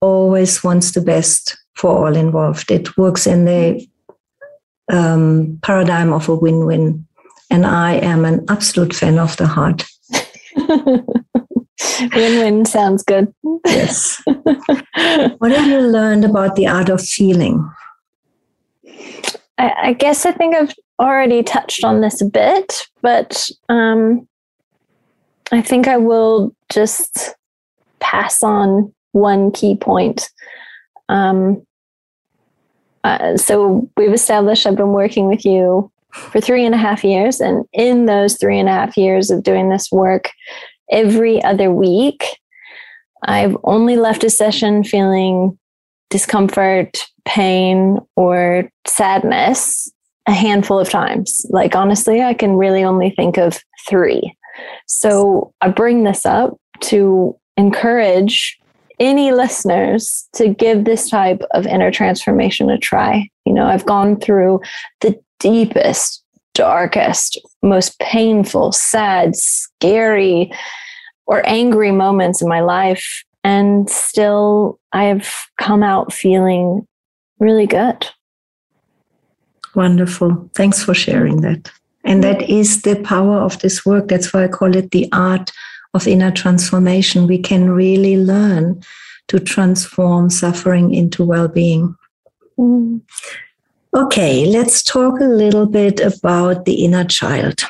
always 0.00 0.62
wants 0.62 0.92
the 0.92 1.00
best 1.00 1.58
for 1.74 2.06
all 2.06 2.16
involved. 2.16 2.70
It 2.70 2.96
works 2.96 3.26
in 3.26 3.46
the 3.46 3.86
um, 4.90 5.58
paradigm 5.62 6.12
of 6.12 6.28
a 6.28 6.34
win 6.34 6.66
win. 6.66 7.06
And 7.50 7.66
I 7.66 7.94
am 7.94 8.24
an 8.24 8.44
absolute 8.48 8.94
fan 8.94 9.18
of 9.18 9.36
the 9.36 9.46
heart. 9.46 9.84
win 12.14 12.38
win 12.38 12.64
sounds 12.64 13.02
good. 13.02 13.32
Yes. 13.66 14.22
what 14.26 15.50
have 15.50 15.66
you 15.66 15.80
learned 15.80 16.24
about 16.24 16.56
the 16.56 16.66
art 16.66 16.88
of 16.88 17.00
feeling? 17.02 17.68
I, 19.58 19.72
I, 19.82 19.92
guess 19.92 20.24
I 20.24 20.32
think 20.32 20.54
I've 20.54 20.74
already 20.98 21.42
touched 21.42 21.84
on 21.84 22.00
this 22.00 22.20
a 22.20 22.24
bit, 22.24 22.86
but 23.02 23.50
um, 23.68 24.26
I 25.52 25.60
think 25.60 25.88
I 25.88 25.96
will 25.96 26.54
just 26.70 27.34
pass 27.98 28.42
on 28.42 28.94
one 29.12 29.50
key 29.50 29.76
point. 29.76 30.30
Um, 31.08 31.66
uh, 33.04 33.36
so 33.36 33.88
we've 33.96 34.12
established 34.12 34.66
I've 34.66 34.76
been 34.76 34.92
working 34.92 35.26
with 35.26 35.44
you 35.44 35.90
for 36.12 36.40
three 36.40 36.64
and 36.64 36.74
a 36.74 36.78
half 36.78 37.04
years. 37.04 37.40
And 37.40 37.64
in 37.72 38.06
those 38.06 38.36
three 38.36 38.58
and 38.58 38.68
a 38.68 38.72
half 38.72 38.96
years 38.96 39.30
of 39.30 39.42
doing 39.42 39.68
this 39.68 39.90
work, 39.92 40.30
every 40.90 41.42
other 41.42 41.70
week. 41.70 42.24
I've 43.22 43.56
only 43.64 43.96
left 43.96 44.24
a 44.24 44.30
session 44.30 44.82
feeling 44.84 45.58
discomfort, 46.08 47.06
pain, 47.24 47.98
or 48.16 48.70
sadness 48.86 49.90
a 50.26 50.32
handful 50.32 50.78
of 50.78 50.90
times. 50.90 51.46
Like, 51.50 51.74
honestly, 51.76 52.22
I 52.22 52.34
can 52.34 52.56
really 52.56 52.82
only 52.82 53.10
think 53.10 53.36
of 53.36 53.60
three. 53.88 54.36
So 54.86 55.54
I 55.60 55.68
bring 55.68 56.04
this 56.04 56.26
up 56.26 56.58
to 56.80 57.36
encourage 57.56 58.58
any 59.00 59.32
listeners 59.32 60.28
to 60.34 60.48
give 60.48 60.84
this 60.84 61.08
type 61.08 61.42
of 61.52 61.66
inner 61.66 61.90
transformation 61.90 62.70
a 62.70 62.78
try. 62.78 63.28
You 63.46 63.54
know, 63.54 63.66
I've 63.66 63.86
gone 63.86 64.20
through 64.20 64.60
the 65.00 65.18
deepest, 65.40 66.22
darkest, 66.54 67.40
most 67.62 67.98
painful, 67.98 68.72
sad, 68.72 69.34
scary, 69.34 70.52
or 71.26 71.42
angry 71.46 71.90
moments 71.90 72.42
in 72.42 72.48
my 72.48 72.60
life. 72.60 73.24
And 73.42 73.88
still, 73.88 74.78
I've 74.92 75.32
come 75.58 75.82
out 75.82 76.12
feeling 76.12 76.86
really 77.38 77.66
good. 77.66 78.06
Wonderful. 79.74 80.50
Thanks 80.54 80.84
for 80.84 80.92
sharing 80.92 81.40
that. 81.40 81.70
And 82.04 82.22
that 82.24 82.42
is 82.50 82.82
the 82.82 82.96
power 82.96 83.38
of 83.38 83.60
this 83.60 83.86
work. 83.86 84.08
That's 84.08 84.32
why 84.32 84.44
I 84.44 84.48
call 84.48 84.76
it 84.76 84.90
the 84.90 85.08
art 85.12 85.52
of 85.94 86.06
inner 86.06 86.30
transformation. 86.30 87.26
We 87.26 87.38
can 87.38 87.70
really 87.70 88.16
learn 88.16 88.82
to 89.28 89.40
transform 89.40 90.30
suffering 90.30 90.94
into 90.94 91.24
well 91.24 91.48
being. 91.48 91.96
Mm. 92.58 93.00
Okay, 93.94 94.46
let's 94.46 94.82
talk 94.82 95.20
a 95.20 95.24
little 95.24 95.66
bit 95.66 96.00
about 96.00 96.64
the 96.64 96.84
inner 96.84 97.04
child. 97.04 97.60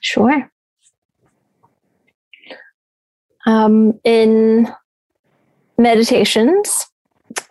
Sure. 0.00 0.50
Um, 3.46 3.98
in 4.04 4.68
meditations, 5.78 6.86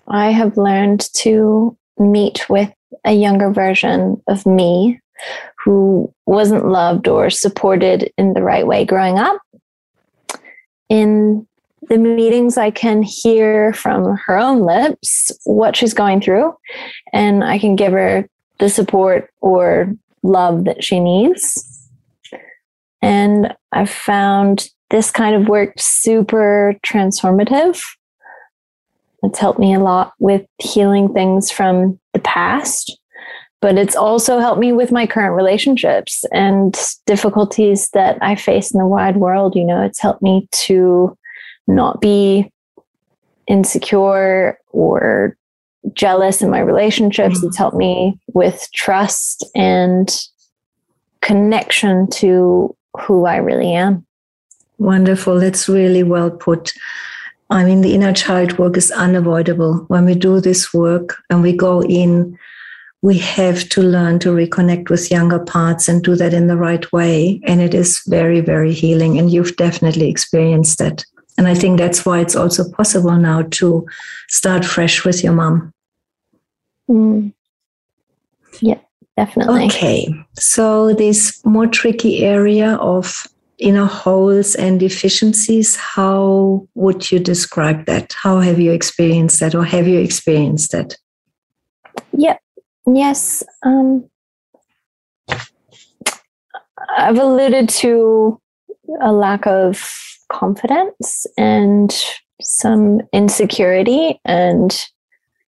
I 0.07 0.31
have 0.31 0.57
learned 0.57 1.01
to 1.15 1.77
meet 1.97 2.49
with 2.49 2.71
a 3.05 3.13
younger 3.13 3.51
version 3.51 4.21
of 4.27 4.45
me 4.45 5.01
who 5.63 6.13
wasn't 6.25 6.67
loved 6.67 7.07
or 7.07 7.29
supported 7.29 8.11
in 8.17 8.33
the 8.33 8.43
right 8.43 8.67
way 8.67 8.85
growing 8.85 9.17
up. 9.17 9.39
In 10.89 11.47
the 11.89 11.97
meetings, 11.97 12.57
I 12.57 12.71
can 12.71 13.03
hear 13.03 13.73
from 13.73 14.17
her 14.25 14.37
own 14.37 14.61
lips 14.61 15.31
what 15.45 15.75
she's 15.75 15.93
going 15.93 16.21
through, 16.21 16.53
and 17.11 17.43
I 17.43 17.59
can 17.59 17.75
give 17.75 17.91
her 17.93 18.27
the 18.59 18.69
support 18.69 19.29
or 19.41 19.93
love 20.21 20.65
that 20.65 20.83
she 20.83 20.99
needs. 20.99 21.89
And 23.01 23.53
I've 23.71 23.89
found 23.89 24.69
this 24.89 25.11
kind 25.11 25.35
of 25.35 25.49
work 25.49 25.73
super 25.77 26.75
transformative. 26.85 27.81
It's 29.23 29.39
helped 29.39 29.59
me 29.59 29.73
a 29.73 29.79
lot 29.79 30.13
with 30.19 30.45
healing 30.59 31.13
things 31.13 31.51
from 31.51 31.99
the 32.13 32.19
past, 32.19 32.97
but 33.63 33.77
it's 33.77 33.95
also 33.95 34.39
helped 34.39 34.59
me 34.59 34.73
with 34.73 34.91
my 34.91 35.07
current 35.07 35.37
relationships 35.37 36.25
and 36.33 36.77
difficulties 37.05 37.89
that 37.91 38.17
I 38.21 38.35
face 38.35 38.73
in 38.73 38.77
the 38.77 38.85
wide 38.85 39.15
world. 39.15 39.55
You 39.55 39.63
know, 39.63 39.81
it's 39.81 40.01
helped 40.01 40.21
me 40.21 40.49
to 40.65 41.17
not 41.65 42.01
be 42.01 42.51
insecure 43.47 44.59
or 44.73 45.37
jealous 45.93 46.41
in 46.41 46.49
my 46.49 46.59
relationships. 46.59 47.41
It's 47.41 47.55
helped 47.55 47.77
me 47.77 48.19
with 48.33 48.67
trust 48.73 49.45
and 49.55 50.13
connection 51.21 52.09
to 52.15 52.75
who 52.99 53.25
I 53.25 53.37
really 53.37 53.73
am. 53.73 54.05
Wonderful. 54.77 55.39
That's 55.39 55.69
really 55.69 56.03
well 56.03 56.31
put. 56.31 56.73
I 57.49 57.63
mean, 57.63 57.79
the 57.79 57.95
inner 57.95 58.11
child 58.11 58.57
work 58.57 58.75
is 58.75 58.91
unavoidable. 58.91 59.85
When 59.87 60.03
we 60.03 60.15
do 60.15 60.41
this 60.41 60.73
work 60.73 61.15
and 61.29 61.41
we 61.41 61.55
go 61.55 61.81
in, 61.81 62.37
we 63.03 63.17
have 63.17 63.67
to 63.67 63.81
learn 63.81 64.17
to 64.17 64.29
reconnect 64.29 64.89
with 64.89 65.11
younger 65.11 65.37
parts 65.37 65.89
and 65.89 66.01
do 66.01 66.15
that 66.15 66.33
in 66.33 66.47
the 66.47 66.55
right 66.55 66.89
way. 66.93 67.41
And 67.43 67.59
it 67.59 67.73
is 67.73 68.01
very, 68.07 68.39
very 68.39 68.71
healing. 68.71 69.19
And 69.19 69.29
you've 69.29 69.57
definitely 69.57 70.09
experienced 70.09 70.79
that. 70.79 71.03
And 71.37 71.45
I 71.45 71.53
think 71.53 71.77
that's 71.77 72.05
why 72.05 72.21
it's 72.21 72.37
also 72.37 72.71
possible 72.71 73.17
now 73.17 73.41
to 73.41 73.85
start 74.29 74.63
fresh 74.63 75.03
with 75.03 75.21
your 75.21 75.33
mom. 75.33 75.73
Mm. 76.89 77.33
Yeah, 78.61 78.79
definitely. 79.17 79.65
Okay. 79.65 80.07
So, 80.39 80.93
this 80.93 81.43
more 81.43 81.67
tricky 81.67 82.23
area 82.23 82.75
of 82.75 83.27
inner 83.57 83.85
holes 83.85 84.55
and 84.55 84.79
deficiencies, 84.79 85.75
how 85.75 86.67
would 86.75 87.11
you 87.11 87.19
describe 87.19 87.85
that? 87.87 88.13
How 88.13 88.39
have 88.39 88.59
you 88.59 88.71
experienced 88.71 89.41
that, 89.41 89.55
or 89.55 89.65
have 89.65 89.87
you 89.87 89.99
experienced 89.99 90.71
that? 90.71 90.95
Yep. 92.13 92.42
Yes. 92.85 93.43
Um, 93.63 94.09
I've 96.97 97.17
alluded 97.17 97.69
to 97.69 98.39
a 99.01 99.11
lack 99.11 99.47
of 99.47 99.81
confidence 100.31 101.25
and 101.37 101.95
some 102.41 103.01
insecurity 103.13 104.19
and 104.25 104.85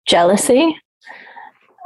jealousy 0.07 0.77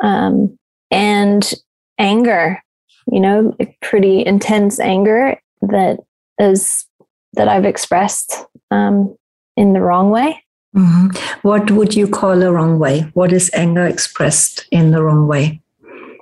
um, 0.03 0.59
and 0.91 1.53
anger 1.99 2.63
you 3.11 3.21
know 3.21 3.57
pretty 3.81 4.25
intense 4.25 4.79
anger 4.81 5.39
that 5.63 5.99
is 6.39 6.87
that 7.35 7.49
i've 7.49 7.65
expressed 7.65 8.45
um, 8.71 9.17
in 9.57 9.73
the 9.73 9.81
wrong 9.81 10.11
way 10.11 10.43
mm-hmm. 10.79 11.39
what 11.43 11.71
would 11.71 11.95
you 11.95 12.07
call 12.07 12.43
a 12.43 12.53
wrong 12.53 12.79
way 12.79 13.01
what 13.15 13.33
is 13.33 13.51
anger 13.55 13.87
expressed 13.87 14.67
in 14.71 14.91
the 14.91 15.03
wrong 15.03 15.27
way 15.27 15.61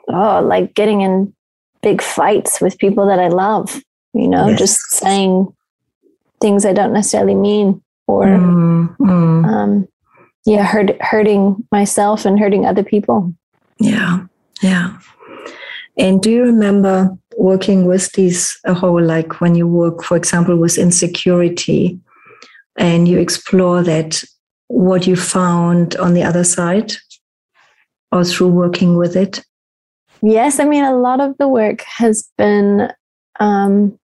oh 0.08 0.40
like 0.40 0.74
getting 0.74 1.02
in 1.02 1.32
big 1.82 2.02
fights 2.02 2.60
with 2.60 2.78
people 2.78 3.06
that 3.06 3.18
i 3.18 3.28
love 3.28 3.82
you 4.14 4.28
know 4.28 4.48
yes. 4.48 4.58
just 4.58 4.80
saying 4.90 5.52
things 6.40 6.64
I 6.64 6.72
don't 6.72 6.92
necessarily 6.92 7.34
mean, 7.34 7.82
or 8.06 8.26
mm, 8.26 8.96
mm. 8.98 9.46
Um, 9.46 9.88
yeah, 10.44 10.64
hurt, 10.64 11.00
hurting 11.02 11.66
myself 11.72 12.24
and 12.24 12.38
hurting 12.38 12.66
other 12.66 12.84
people. 12.84 13.32
Yeah, 13.78 14.26
yeah. 14.62 14.98
And 15.98 16.22
do 16.22 16.30
you 16.30 16.42
remember 16.42 17.16
working 17.36 17.86
with 17.86 18.12
these 18.12 18.58
a 18.64 18.74
whole 18.74 19.02
like 19.02 19.40
when 19.40 19.54
you 19.54 19.66
work, 19.66 20.02
for 20.02 20.16
example, 20.16 20.56
with 20.56 20.78
insecurity, 20.78 21.98
and 22.76 23.08
you 23.08 23.18
explore 23.18 23.82
that 23.82 24.22
what 24.68 25.06
you 25.06 25.16
found 25.16 25.96
on 25.96 26.14
the 26.14 26.22
other 26.22 26.44
side, 26.44 26.92
or 28.12 28.24
through 28.24 28.48
working 28.48 28.96
with 28.96 29.16
it? 29.16 29.44
Yes, 30.22 30.58
I 30.60 30.64
mean 30.64 30.84
a 30.84 30.96
lot 30.96 31.20
of 31.20 31.36
the 31.38 31.48
work 31.48 31.82
has 31.82 32.28
been 32.38 32.90
um, 33.38 33.98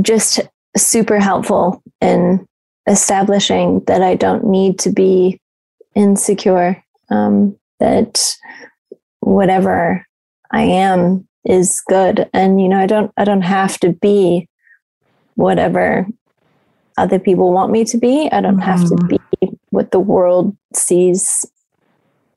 just 0.00 0.40
super 0.76 1.18
helpful 1.18 1.82
in 2.00 2.46
establishing 2.86 3.80
that 3.86 4.02
I 4.02 4.14
don't 4.14 4.44
need 4.46 4.78
to 4.80 4.90
be 4.90 5.40
insecure, 5.94 6.82
um, 7.10 7.58
that 7.80 8.36
whatever 9.20 10.06
I 10.50 10.62
am 10.62 11.26
is 11.44 11.82
good. 11.88 12.28
And, 12.32 12.60
you 12.60 12.68
know, 12.68 12.78
I 12.78 12.86
don't, 12.86 13.12
I 13.16 13.24
don't 13.24 13.42
have 13.42 13.78
to 13.80 13.92
be 13.92 14.48
whatever 15.34 16.06
other 16.96 17.18
people 17.18 17.52
want 17.52 17.72
me 17.72 17.84
to 17.84 17.98
be. 17.98 18.28
I 18.32 18.40
don't 18.40 18.58
have 18.58 18.80
to 18.88 18.94
mm-hmm. 18.94 19.16
be 19.40 19.58
what 19.70 19.90
the 19.90 20.00
world 20.00 20.56
sees, 20.74 21.44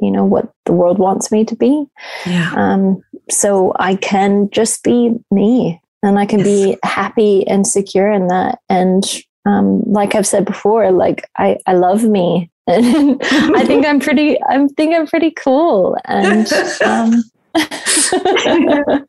you 0.02 0.12
know, 0.12 0.26
what 0.26 0.52
the 0.66 0.74
world 0.74 1.00
wants 1.00 1.32
me 1.32 1.46
to 1.46 1.56
be. 1.56 1.86
Yeah. 2.26 2.54
Um, 2.56 3.02
so 3.30 3.74
I 3.80 3.96
can 3.96 4.50
just 4.50 4.84
be 4.84 5.16
me 5.32 5.82
and 6.04 6.20
I 6.20 6.26
can 6.26 6.40
yes. 6.40 6.48
be 6.48 6.78
happy 6.84 7.48
and 7.48 7.66
secure 7.66 8.12
in 8.12 8.28
that. 8.28 8.60
And 8.70 9.04
um, 9.46 9.82
like 9.84 10.16
I've 10.16 10.28
said 10.28 10.46
before, 10.46 10.92
like 10.92 11.28
I, 11.38 11.58
I 11.66 11.74
love 11.74 12.04
me, 12.04 12.50
and 12.68 13.20
I 13.22 13.66
think 13.66 13.86
I'm 13.86 14.00
pretty. 14.00 14.38
I 14.44 14.68
think 14.78 14.94
I'm 14.94 15.08
pretty 15.08 15.32
cool, 15.32 15.98
and 16.06 16.48
um, 16.86 17.24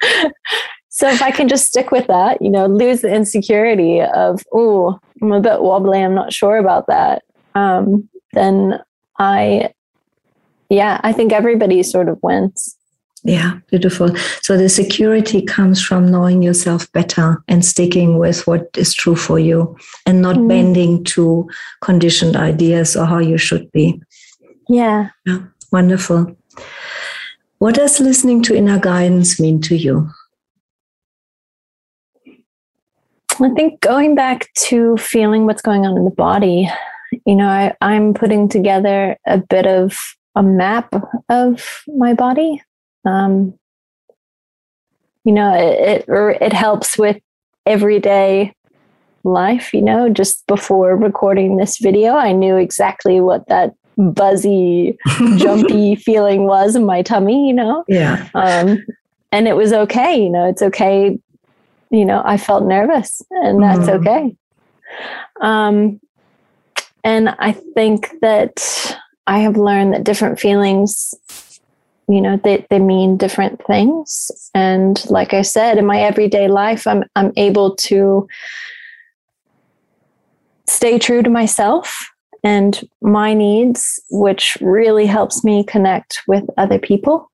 so 1.01 1.09
if 1.09 1.23
I 1.23 1.31
can 1.31 1.49
just 1.49 1.65
stick 1.65 1.91
with 1.91 2.07
that, 2.09 2.43
you 2.43 2.51
know, 2.51 2.67
lose 2.67 3.01
the 3.01 3.11
insecurity 3.11 4.03
of 4.03 4.43
oh, 4.53 5.01
I'm 5.23 5.33
a 5.33 5.41
bit 5.41 5.63
wobbly, 5.63 6.03
I'm 6.03 6.15
not 6.15 6.31
sure 6.31 6.59
about 6.59 6.89
that, 6.89 7.23
um, 7.55 8.07
then 8.35 8.79
I, 9.19 9.73
yeah, 10.69 11.01
I 11.03 11.15
think 11.15 11.33
everybody 11.33 11.83
sort 11.85 12.11
of 12.11 12.23
wins. 12.23 12.77
Yeah, 13.25 13.61
beautiful. 13.69 14.15
So 14.43 14.59
the 14.59 14.69
security 14.69 15.41
comes 15.41 15.83
from 15.83 16.11
knowing 16.11 16.43
yourself 16.43 16.93
better 16.93 17.43
and 17.49 17.65
sticking 17.65 18.19
with 18.19 18.47
what 18.47 18.69
is 18.77 18.93
true 18.93 19.17
for 19.17 19.39
you 19.39 19.79
and 20.05 20.21
not 20.21 20.37
mm. 20.37 20.49
bending 20.49 21.03
to 21.05 21.49
conditioned 21.81 22.37
ideas 22.37 22.95
or 22.95 23.07
how 23.07 23.21
you 23.21 23.39
should 23.39 23.73
be. 23.73 24.03
Yeah. 24.69 25.09
Yeah, 25.25 25.45
wonderful. 25.73 26.37
What 27.57 27.77
does 27.77 28.01
listening 28.01 28.43
to 28.43 28.55
inner 28.55 28.79
guidance 28.79 29.41
mean 29.41 29.63
to 29.63 29.77
you? 29.77 30.11
I 33.43 33.51
think 33.51 33.81
going 33.81 34.15
back 34.15 34.53
to 34.55 34.97
feeling 34.97 35.47
what's 35.47 35.63
going 35.63 35.87
on 35.87 35.97
in 35.97 36.05
the 36.05 36.11
body, 36.11 36.69
you 37.27 37.35
know, 37.35 37.47
I, 37.47 37.75
I'm 37.81 38.15
putting 38.15 38.49
together 38.49 39.17
a 39.27 39.39
bit 39.39 39.67
of 39.67 39.97
a 40.35 40.43
map 40.43 40.95
of 41.29 41.83
my 41.89 42.15
body 42.15 42.63
um, 43.05 43.55
you 45.25 45.33
know, 45.33 45.55
it, 45.55 46.05
it, 46.09 46.39
it 46.41 46.53
helps 46.53 46.99
with 46.99 47.19
everyday 47.67 48.55
life. 49.25 49.73
You 49.73 49.83
know, 49.83 50.09
just 50.09 50.47
before 50.47 50.97
recording 50.97 51.57
this 51.57 51.79
video, 51.79 52.15
I 52.15 52.33
knew 52.33 52.57
exactly 52.57 53.21
what 53.21 53.47
that 53.49 53.75
buzzy, 53.97 54.97
jumpy 55.37 55.95
feeling 55.97 56.45
was 56.45 56.75
in 56.75 56.87
my 56.87 57.03
tummy. 57.03 57.49
You 57.49 57.55
know, 57.55 57.85
yeah. 57.89 58.29
Um, 58.35 58.85
and 59.33 59.47
it 59.47 59.57
was 59.57 59.73
okay. 59.73 60.23
You 60.23 60.31
know, 60.31 60.49
it's 60.49 60.63
okay. 60.63 61.19
You 61.91 62.05
know, 62.05 62.23
I 62.25 62.37
felt 62.37 62.65
nervous, 62.65 63.23
and 63.31 63.63
that's 63.63 63.89
mm. 63.89 64.01
okay. 64.01 64.37
Um, 65.41 66.01
and 67.03 67.35
I 67.39 67.53
think 67.53 68.11
that 68.21 68.99
I 69.27 69.39
have 69.41 69.57
learned 69.57 69.95
that 69.95 70.05
different 70.05 70.39
feelings 70.39 71.15
you 72.11 72.21
know 72.21 72.41
they, 72.43 72.67
they 72.71 72.79
mean 72.79 73.17
different 73.17 73.65
things 73.67 74.31
and 74.55 75.09
like 75.11 75.33
i 75.33 75.43
said 75.43 75.79
in 75.79 75.87
my 75.87 76.01
everyday 76.01 76.49
life 76.49 76.87
i'm 76.87 77.05
i'm 77.15 77.33
able 77.37 77.77
to 77.77 78.27
stay 80.69 80.99
true 80.99 81.23
to 81.23 81.31
myself 81.31 82.11
and 82.43 82.89
my 83.01 83.33
needs 83.33 84.01
which 84.11 84.59
really 84.61 85.07
helps 85.07 85.45
me 85.45 85.63
connect 85.63 86.23
with 86.27 86.45
other 86.57 86.79
people 86.79 87.30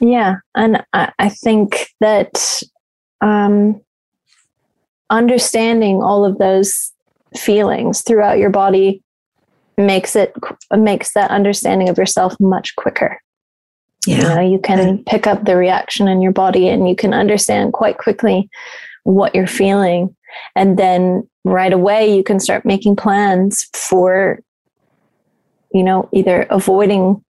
yeah 0.00 0.36
and 0.54 0.82
i, 0.92 1.10
I 1.18 1.28
think 1.28 1.88
that 2.00 2.62
um, 3.20 3.80
understanding 5.10 6.02
all 6.02 6.24
of 6.24 6.38
those 6.38 6.92
feelings 7.36 8.02
throughout 8.02 8.38
your 8.38 8.50
body 8.50 9.02
makes 9.76 10.16
it 10.16 10.34
makes 10.76 11.12
that 11.12 11.30
understanding 11.30 11.88
of 11.88 11.98
yourself 11.98 12.38
much 12.40 12.74
quicker 12.76 13.20
Yeah. 14.06 14.16
You 14.16 14.22
know, 14.22 14.40
you 14.52 14.58
can 14.58 15.04
pick 15.04 15.26
up 15.26 15.44
the 15.44 15.56
reaction 15.56 16.08
in 16.08 16.22
your 16.22 16.32
body 16.32 16.68
and 16.68 16.88
you 16.88 16.96
can 16.96 17.12
understand 17.12 17.72
quite 17.72 17.98
quickly 17.98 18.48
what 19.04 19.34
you're 19.34 19.46
feeling. 19.46 20.14
And 20.54 20.78
then 20.78 21.28
right 21.44 21.72
away 21.72 22.14
you 22.14 22.22
can 22.22 22.40
start 22.40 22.64
making 22.64 22.96
plans 22.96 23.68
for, 23.74 24.40
you 25.72 25.82
know, 25.82 26.08
either 26.12 26.42
avoiding 26.50 27.24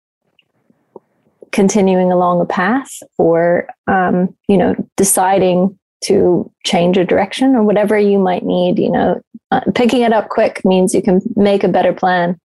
continuing 1.53 2.12
along 2.12 2.40
a 2.40 2.46
path 2.46 3.03
or, 3.18 3.68
um, 3.86 4.34
you 4.49 4.57
know, 4.57 4.74
deciding 4.96 5.78
to 6.01 6.51
change 6.64 6.96
a 6.96 7.05
direction 7.05 7.57
or 7.57 7.62
whatever 7.62 7.99
you 7.99 8.18
might 8.18 8.44
need, 8.44 8.78
you 8.78 8.90
know, 8.90 9.20
uh, 9.51 9.61
picking 9.74 10.03
it 10.03 10.12
up 10.12 10.28
quick 10.28 10.64
means 10.64 10.94
you 10.94 11.03
can 11.03 11.20
make 11.36 11.64
a 11.64 11.68
better 11.68 11.92
plan. 11.92 12.38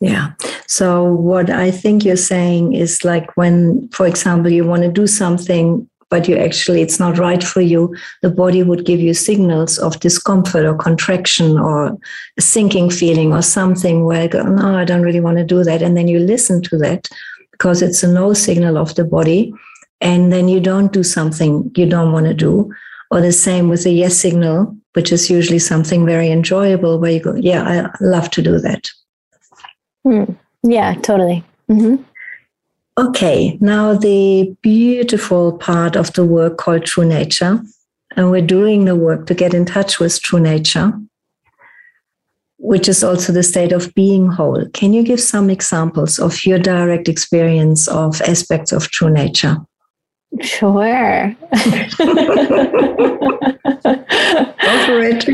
Yeah. 0.00 0.32
So, 0.66 1.04
what 1.04 1.50
I 1.50 1.70
think 1.70 2.04
you're 2.04 2.16
saying 2.16 2.72
is 2.72 3.04
like 3.04 3.36
when, 3.36 3.88
for 3.88 4.06
example, 4.06 4.50
you 4.50 4.64
want 4.64 4.82
to 4.82 4.90
do 4.90 5.06
something, 5.06 5.88
but 6.08 6.26
you 6.26 6.36
actually, 6.36 6.80
it's 6.80 6.98
not 6.98 7.18
right 7.18 7.42
for 7.42 7.60
you, 7.60 7.94
the 8.22 8.30
body 8.30 8.62
would 8.62 8.86
give 8.86 8.98
you 8.98 9.14
signals 9.14 9.78
of 9.78 10.00
discomfort 10.00 10.64
or 10.64 10.74
contraction 10.74 11.58
or 11.58 11.98
a 12.38 12.40
sinking 12.40 12.90
feeling 12.90 13.32
or 13.32 13.42
something 13.42 14.04
where, 14.04 14.26
go, 14.26 14.42
no, 14.42 14.76
I 14.76 14.84
don't 14.84 15.02
really 15.02 15.20
want 15.20 15.38
to 15.38 15.44
do 15.44 15.62
that. 15.64 15.82
And 15.82 15.96
then 15.96 16.08
you 16.08 16.18
listen 16.18 16.62
to 16.62 16.78
that 16.78 17.08
because 17.60 17.82
it's 17.82 18.02
a 18.02 18.10
no 18.10 18.32
signal 18.32 18.78
of 18.78 18.94
the 18.94 19.04
body. 19.04 19.52
And 20.00 20.32
then 20.32 20.48
you 20.48 20.60
don't 20.60 20.94
do 20.94 21.02
something 21.02 21.70
you 21.76 21.84
don't 21.84 22.10
want 22.10 22.24
to 22.24 22.32
do. 22.32 22.72
Or 23.10 23.20
the 23.20 23.32
same 23.32 23.68
with 23.68 23.84
a 23.84 23.90
yes 23.90 24.16
signal, 24.16 24.74
which 24.94 25.12
is 25.12 25.28
usually 25.28 25.58
something 25.58 26.06
very 26.06 26.30
enjoyable 26.30 26.98
where 26.98 27.10
you 27.10 27.20
go, 27.20 27.34
yeah, 27.34 27.90
I 27.90 27.90
love 28.00 28.30
to 28.30 28.40
do 28.40 28.58
that. 28.60 28.88
Mm. 30.06 30.38
Yeah, 30.62 30.94
totally. 31.02 31.44
Mm-hmm. 31.68 32.02
Okay, 32.96 33.58
now 33.60 33.94
the 33.94 34.56
beautiful 34.62 35.58
part 35.58 35.96
of 35.96 36.14
the 36.14 36.24
work 36.24 36.56
called 36.56 36.86
True 36.86 37.04
Nature. 37.04 37.60
And 38.16 38.30
we're 38.30 38.40
doing 38.40 38.86
the 38.86 38.96
work 38.96 39.26
to 39.26 39.34
get 39.34 39.52
in 39.52 39.66
touch 39.66 40.00
with 40.00 40.20
true 40.22 40.40
nature, 40.40 40.92
which 42.60 42.88
is 42.88 43.02
also 43.02 43.32
the 43.32 43.42
state 43.42 43.72
of 43.72 43.92
being 43.94 44.28
whole. 44.28 44.66
Can 44.74 44.92
you 44.92 45.02
give 45.02 45.20
some 45.20 45.48
examples 45.48 46.18
of 46.18 46.44
your 46.44 46.58
direct 46.58 47.08
experience 47.08 47.88
of 47.88 48.20
aspects 48.22 48.70
of 48.70 48.90
true 48.90 49.10
nature? 49.10 49.56
Sure. 50.40 51.34
Go 54.60 54.86
for 54.86 55.00
it. 55.02 55.26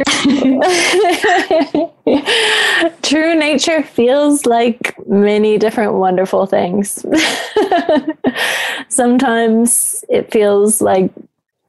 True 3.02 3.34
nature 3.34 3.82
feels 3.82 4.46
like 4.46 4.94
many 5.06 5.58
different 5.58 5.94
wonderful 5.94 6.46
things. 6.46 7.04
Sometimes 8.88 10.04
it 10.08 10.32
feels 10.32 10.80
like 10.80 11.10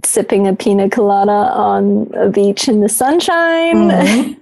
sipping 0.05 0.47
a 0.47 0.55
pina 0.55 0.89
colada 0.89 1.31
on 1.31 2.09
a 2.13 2.29
beach 2.29 2.69
in 2.69 2.79
the 2.81 2.89
sunshine. 2.89 3.89
Mm-hmm. 3.89 4.33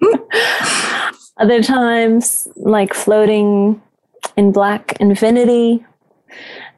Other 1.36 1.62
times, 1.62 2.48
like 2.56 2.94
floating 2.94 3.80
in 4.36 4.52
black 4.52 4.96
infinity 5.00 5.84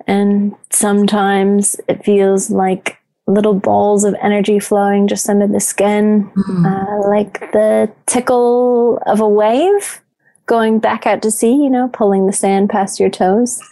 and 0.07 0.55
sometimes 0.71 1.77
it 1.89 2.05
feels 2.05 2.51
like 2.51 2.99
little 3.27 3.55
balls 3.55 4.05
of 4.05 4.15
energy 4.21 4.59
flowing 4.59 5.07
just 5.07 5.29
under 5.29 5.47
the 5.47 5.61
skin, 5.61 6.31
mm. 6.37 6.67
uh, 6.67 7.09
like 7.09 7.53
the 7.53 7.91
tickle 8.07 8.99
of 9.07 9.21
a 9.21 9.29
wave 9.29 10.03
going 10.47 10.81
back 10.81 11.07
out 11.07 11.23
to 11.23 11.31
sea, 11.31 11.53
you 11.53 11.71
know, 11.71 11.89
pulling 11.93 12.27
the 12.27 12.33
sand 12.33 12.69
past 12.69 12.99
your 12.99 13.11
toes. 13.11 13.63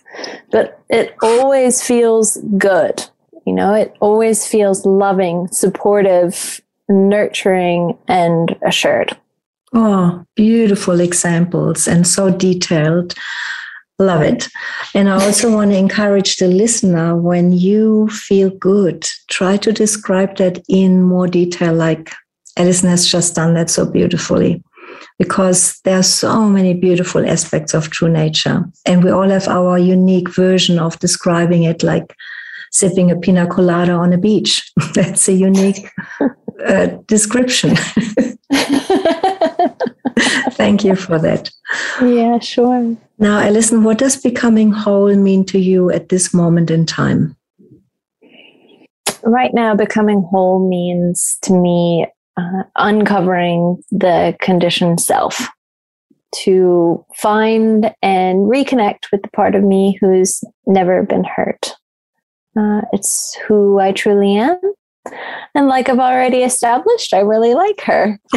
But 0.53 0.81
it 0.89 1.17
always 1.23 1.83
feels 1.83 2.39
good. 2.57 3.05
You 3.45 3.53
know, 3.55 3.75
it 3.75 3.97
always 4.01 4.47
feels 4.47 4.87
loving, 4.87 5.49
supportive, 5.49 6.61
nurturing, 6.89 7.97
and 8.09 8.57
assured. 8.63 9.17
Oh, 9.75 10.25
beautiful 10.35 11.01
examples 11.01 11.87
and 11.87 12.07
so 12.07 12.31
detailed. 12.31 13.15
Love 13.99 14.23
it. 14.23 14.49
And 14.95 15.09
I 15.09 15.25
also 15.25 15.53
want 15.55 15.73
to 15.73 15.77
encourage 15.77 16.37
the 16.37 16.49
listener 16.49 17.17
when 17.17 17.53
you 17.53 18.09
feel 18.09 18.51
good, 18.51 19.07
try 19.29 19.57
to 19.59 19.73
describe 19.73 20.37
that 20.37 20.63
in 20.69 21.03
more 21.03 21.27
detail, 21.27 21.75
like 21.75 22.13
Alison 22.57 22.89
has 22.89 23.07
just 23.07 23.35
done 23.35 23.55
that 23.55 23.71
so 23.71 23.85
beautifully. 23.85 24.63
Because 25.19 25.81
there 25.81 25.99
are 25.99 26.05
so 26.05 26.49
many 26.49 26.75
beautiful 26.75 27.29
aspects 27.29 27.75
of 27.75 27.91
true 27.91 28.09
nature. 28.09 28.65
And 28.87 29.03
we 29.03 29.11
all 29.11 29.29
have 29.29 29.49
our 29.49 29.77
unique 29.77 30.31
version 30.31 30.79
of 30.79 30.99
describing 31.01 31.65
it, 31.65 31.83
like 31.83 32.15
sipping 32.73 33.11
a 33.11 33.17
pina 33.17 33.47
colada 33.47 33.93
on 33.93 34.13
a 34.13 34.19
beach. 34.19 34.71
That's 34.95 35.29
a 35.29 35.33
unique 35.33 35.91
uh, 36.67 36.87
description. 37.07 37.77
Thank 40.53 40.85
you 40.85 40.97
for 40.97 41.19
that. 41.19 41.51
Yeah, 42.01 42.39
sure. 42.41 42.97
Now, 43.19 43.41
Alison, 43.41 43.85
what 43.85 43.99
does 43.99 44.17
becoming 44.17 44.71
whole 44.71 45.15
mean 45.15 45.45
to 45.47 45.59
you 45.59 45.91
at 45.91 46.09
this 46.09 46.35
moment 46.35 46.71
in 46.71 46.87
time? 46.87 47.37
Right 49.23 49.53
now, 49.53 49.75
becoming 49.75 50.23
whole 50.31 50.69
means 50.69 51.39
to 51.43 51.53
me 51.53 52.07
uh, 52.37 52.63
uncovering 52.77 53.83
the 53.91 54.37
conditioned 54.41 55.01
self 55.01 55.49
to 56.35 57.05
find 57.17 57.93
and 58.03 58.41
reconnect 58.41 59.11
with 59.11 59.23
the 59.23 59.29
part 59.29 59.55
of 59.55 59.65
me 59.65 59.99
who's 60.01 60.43
never 60.67 61.03
been 61.03 61.25
hurt. 61.25 61.75
Uh, 62.59 62.83
it's 62.93 63.37
who 63.47 63.79
I 63.79 63.93
truly 63.93 64.37
am 64.37 64.59
and 65.55 65.69
like 65.69 65.89
I've 65.89 65.99
already 65.99 66.43
established, 66.43 67.15
I 67.15 67.21
really 67.21 67.55
like 67.55 67.81
her. 67.83 68.19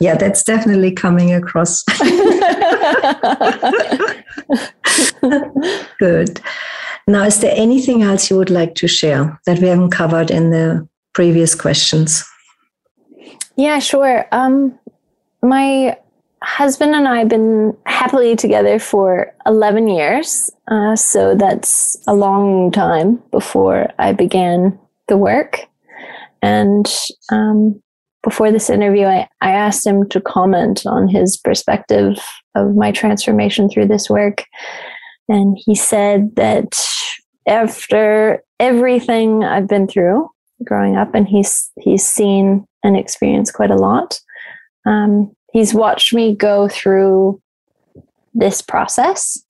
yeah, 0.00 0.16
that's 0.16 0.42
definitely 0.42 0.92
coming 0.92 1.32
across. 1.32 1.82
Good. 5.98 6.40
Now, 7.06 7.24
is 7.24 7.40
there 7.40 7.54
anything 7.54 8.02
else 8.02 8.30
you 8.30 8.36
would 8.36 8.50
like 8.50 8.74
to 8.76 8.88
share 8.88 9.38
that 9.46 9.58
we 9.58 9.68
haven't 9.68 9.90
covered 9.90 10.30
in 10.30 10.50
the 10.50 10.88
previous 11.12 11.54
questions? 11.54 12.24
Yeah, 13.56 13.78
sure. 13.78 14.26
Um, 14.32 14.78
my 15.42 15.96
husband 16.42 16.94
and 16.94 17.06
I 17.06 17.18
have 17.18 17.28
been 17.28 17.76
happily 17.86 18.36
together 18.36 18.78
for 18.78 19.34
11 19.46 19.88
years. 19.88 20.50
Uh, 20.68 20.96
so 20.96 21.34
that's 21.34 21.96
a 22.06 22.14
long 22.14 22.70
time 22.70 23.22
before 23.30 23.88
I 23.98 24.12
began 24.12 24.78
the 25.08 25.16
work. 25.16 25.60
And 26.42 26.86
um, 27.30 27.82
before 28.22 28.50
this 28.50 28.70
interview, 28.70 29.06
I, 29.06 29.28
I 29.40 29.50
asked 29.50 29.86
him 29.86 30.08
to 30.10 30.20
comment 30.20 30.86
on 30.86 31.08
his 31.08 31.36
perspective 31.36 32.18
of 32.54 32.74
my 32.74 32.92
transformation 32.92 33.68
through 33.68 33.88
this 33.88 34.08
work. 34.08 34.44
And 35.28 35.56
he 35.64 35.74
said 35.74 36.34
that 36.36 36.78
after 37.46 38.42
everything 38.58 39.44
I've 39.44 39.68
been 39.68 39.86
through 39.86 40.28
growing 40.64 40.96
up, 40.96 41.14
and 41.14 41.26
he's 41.26 41.70
he's 41.80 42.06
seen 42.06 42.66
and 42.82 42.96
experienced 42.96 43.54
quite 43.54 43.70
a 43.70 43.76
lot. 43.76 44.20
Um, 44.86 45.34
he's 45.52 45.74
watched 45.74 46.14
me 46.14 46.34
go 46.34 46.68
through 46.68 47.40
this 48.34 48.62
process 48.62 49.42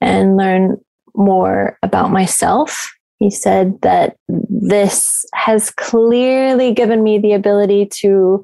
and 0.00 0.36
learn 0.36 0.78
more 1.14 1.78
about 1.82 2.10
myself 2.10 2.92
he 3.18 3.30
said 3.30 3.80
that 3.82 4.16
this 4.28 5.24
has 5.34 5.70
clearly 5.70 6.72
given 6.72 7.02
me 7.02 7.18
the 7.18 7.32
ability 7.32 7.86
to 7.86 8.42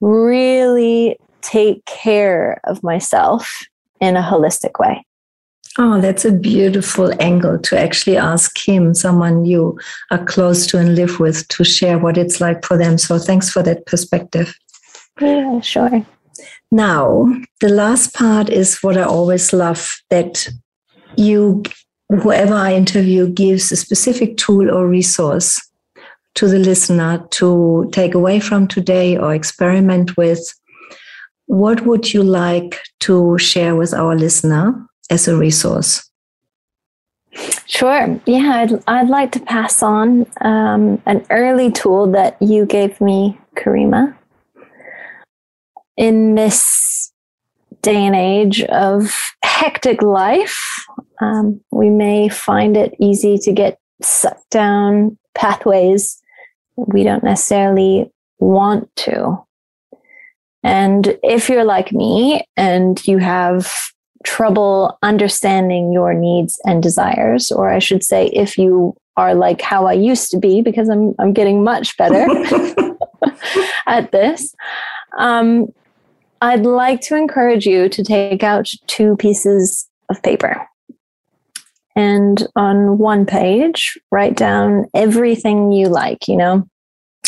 really 0.00 1.16
take 1.42 1.84
care 1.84 2.60
of 2.64 2.82
myself 2.82 3.62
in 4.00 4.16
a 4.16 4.22
holistic 4.22 4.80
way. 4.80 5.04
Oh, 5.78 6.00
that's 6.00 6.24
a 6.24 6.32
beautiful 6.32 7.12
angle 7.20 7.58
to 7.58 7.78
actually 7.78 8.16
ask 8.16 8.56
him, 8.66 8.94
someone 8.94 9.44
you 9.44 9.78
are 10.10 10.24
close 10.24 10.66
to 10.68 10.78
and 10.78 10.94
live 10.94 11.18
with, 11.18 11.46
to 11.48 11.64
share 11.64 11.98
what 11.98 12.16
it's 12.16 12.40
like 12.40 12.64
for 12.64 12.76
them. 12.76 12.96
So 12.96 13.18
thanks 13.18 13.50
for 13.50 13.62
that 13.64 13.86
perspective. 13.86 14.56
Yeah, 15.20 15.60
sure. 15.60 16.04
Now, 16.70 17.32
the 17.60 17.68
last 17.68 18.14
part 18.14 18.48
is 18.48 18.78
what 18.82 18.96
I 18.96 19.02
always 19.02 19.52
love 19.52 19.88
that 20.10 20.48
you 21.16 21.62
whoever 22.08 22.54
I 22.54 22.74
interview 22.74 23.28
gives 23.28 23.72
a 23.72 23.76
specific 23.76 24.36
tool 24.36 24.70
or 24.70 24.88
resource 24.88 25.60
to 26.34 26.48
the 26.48 26.58
listener 26.58 27.24
to 27.30 27.88
take 27.92 28.14
away 28.14 28.40
from 28.40 28.66
today 28.66 29.16
or 29.16 29.34
experiment 29.34 30.16
with. 30.16 30.52
What 31.46 31.86
would 31.86 32.12
you 32.12 32.22
like 32.22 32.80
to 33.00 33.38
share 33.38 33.76
with 33.76 33.94
our 33.94 34.16
listener 34.16 34.86
as 35.10 35.28
a 35.28 35.36
resource? 35.36 36.10
Sure. 37.66 38.20
Yeah, 38.26 38.62
I'd, 38.62 38.82
I'd 38.86 39.08
like 39.08 39.32
to 39.32 39.40
pass 39.40 39.82
on 39.82 40.26
um, 40.40 41.02
an 41.06 41.24
early 41.30 41.70
tool 41.70 42.10
that 42.12 42.40
you 42.40 42.66
gave 42.66 43.00
me, 43.00 43.38
Karima. 43.56 44.16
In 45.96 46.34
this 46.34 47.12
day 47.82 48.06
and 48.06 48.16
age 48.16 48.62
of 48.64 49.14
hectic 49.42 50.02
life, 50.02 50.60
Um, 51.20 51.60
we 51.70 51.90
may 51.90 52.28
find 52.28 52.76
it 52.76 52.94
easy 52.98 53.38
to 53.38 53.52
get 53.52 53.78
sucked 54.02 54.50
down 54.50 55.16
pathways 55.34 56.20
we 56.76 57.04
don't 57.04 57.24
necessarily 57.24 58.10
want 58.38 58.94
to. 58.96 59.38
And 60.62 61.18
if 61.22 61.48
you're 61.48 61.64
like 61.64 61.92
me 61.92 62.44
and 62.56 63.06
you 63.06 63.18
have 63.18 63.70
trouble 64.24 64.98
understanding 65.02 65.92
your 65.92 66.14
needs 66.14 66.60
and 66.64 66.82
desires, 66.82 67.50
or 67.52 67.70
I 67.70 67.78
should 67.78 68.02
say, 68.02 68.28
if 68.28 68.56
you 68.56 68.96
are 69.16 69.34
like 69.34 69.60
how 69.60 69.86
I 69.86 69.92
used 69.92 70.30
to 70.30 70.38
be, 70.38 70.62
because 70.62 70.88
I'm 70.88 71.14
I'm 71.18 71.32
getting 71.32 71.62
much 71.62 71.96
better 71.96 72.26
at 73.86 74.10
this. 74.10 74.54
Um, 75.18 75.72
I'd 76.44 76.66
like 76.66 77.00
to 77.02 77.16
encourage 77.16 77.64
you 77.64 77.88
to 77.88 78.04
take 78.04 78.42
out 78.42 78.68
two 78.86 79.16
pieces 79.16 79.88
of 80.10 80.22
paper. 80.22 80.68
And 81.96 82.46
on 82.54 82.98
one 82.98 83.24
page, 83.24 83.98
write 84.10 84.36
down 84.36 84.84
everything 84.92 85.72
you 85.72 85.88
like, 85.88 86.28
you 86.28 86.36
know, 86.36 86.68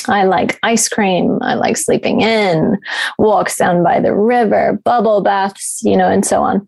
I 0.07 0.25
like 0.25 0.59
ice 0.62 0.87
cream. 0.87 1.39
I 1.41 1.55
like 1.55 1.79
sleeping 1.79 2.21
in, 2.21 2.77
walks 3.19 3.57
down 3.57 3.83
by 3.83 4.01
the 4.01 4.14
river, 4.14 4.79
bubble 4.85 5.23
baths, 5.23 5.81
you 5.83 5.97
know, 5.97 6.11
and 6.11 6.27
so 6.27 6.43
on. 6.43 6.67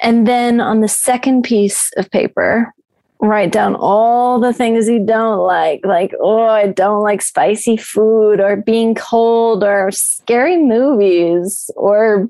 And 0.00 0.26
then 0.26 0.60
on 0.60 0.80
the 0.80 0.88
second 0.88 1.42
piece 1.42 1.92
of 1.96 2.10
paper, 2.10 2.74
write 3.22 3.52
down 3.52 3.76
all 3.76 4.40
the 4.40 4.52
things 4.52 4.88
you 4.88 5.04
don't 5.04 5.38
like, 5.38 5.80
like, 5.86 6.12
oh, 6.20 6.42
I 6.42 6.66
don't 6.66 7.02
like 7.02 7.22
spicy 7.22 7.76
food 7.76 8.40
or 8.40 8.56
being 8.56 8.96
cold 8.96 9.62
or 9.62 9.92
scary 9.92 10.58
movies 10.58 11.70
or 11.76 12.28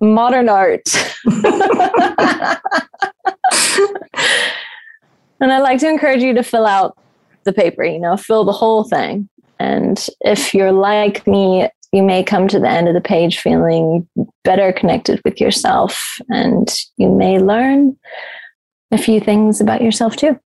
modern 0.00 0.50
art. 0.50 0.82
and 1.24 1.40
I'd 5.40 5.60
like 5.60 5.80
to 5.80 5.88
encourage 5.88 6.22
you 6.22 6.34
to 6.34 6.42
fill 6.42 6.66
out 6.66 6.98
the 7.44 7.52
paper, 7.52 7.82
you 7.82 7.98
know, 7.98 8.18
fill 8.18 8.44
the 8.44 8.52
whole 8.52 8.84
thing. 8.84 9.30
And 9.58 10.06
if 10.20 10.52
you're 10.52 10.72
like 10.72 11.26
me, 11.26 11.66
you 11.92 12.02
may 12.02 12.22
come 12.22 12.46
to 12.48 12.60
the 12.60 12.68
end 12.68 12.88
of 12.88 12.94
the 12.94 13.00
page 13.00 13.38
feeling 13.38 14.06
better 14.44 14.70
connected 14.70 15.22
with 15.24 15.40
yourself, 15.40 16.18
and 16.28 16.68
you 16.98 17.08
may 17.08 17.38
learn 17.38 17.96
a 18.90 18.98
few 18.98 19.20
things 19.20 19.60
about 19.60 19.82
yourself 19.82 20.16
too. 20.16 20.38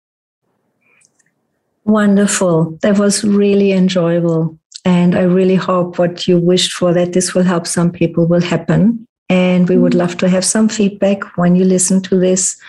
Wonderful. 1.85 2.79
That 2.83 2.99
was 2.99 3.25
really 3.25 3.73
enjoyable. 3.73 4.59
And 4.85 5.15
I 5.15 5.23
really 5.23 5.57
hope 5.57 5.99
what 5.99 6.27
you 6.29 6.39
wished 6.39 6.73
for 6.73 6.93
that 6.95 7.13
this 7.13 7.35
will 7.35 7.43
help 7.43 7.67
some 7.67 7.91
people 7.91 8.27
will 8.27 8.41
happen. 8.41 9.07
And 9.29 9.69
we 9.69 9.77
would 9.77 9.93
mm-hmm. 9.93 10.01
love 10.01 10.17
to 10.19 10.29
have 10.29 10.45
some 10.45 10.69
feedback 10.69 11.37
when 11.37 11.57
you 11.57 11.65
listen 11.65 12.03
to 12.03 12.19
this. 12.19 12.61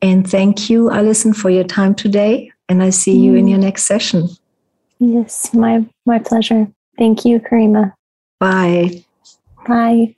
And 0.00 0.28
thank 0.28 0.70
you, 0.70 0.90
Alison, 0.90 1.34
for 1.34 1.50
your 1.50 1.64
time 1.64 1.94
today. 1.94 2.52
And 2.68 2.82
I 2.82 2.90
see 2.90 3.18
you 3.18 3.34
in 3.34 3.40
mm-hmm. 3.40 3.48
your 3.48 3.58
next 3.58 3.84
session. 3.84 4.28
Yes, 4.98 5.52
my 5.54 5.84
my 6.06 6.18
pleasure. 6.18 6.66
Thank 6.98 7.24
you, 7.24 7.40
Karima. 7.40 7.94
Bye. 8.40 9.04
Bye. 9.66 10.14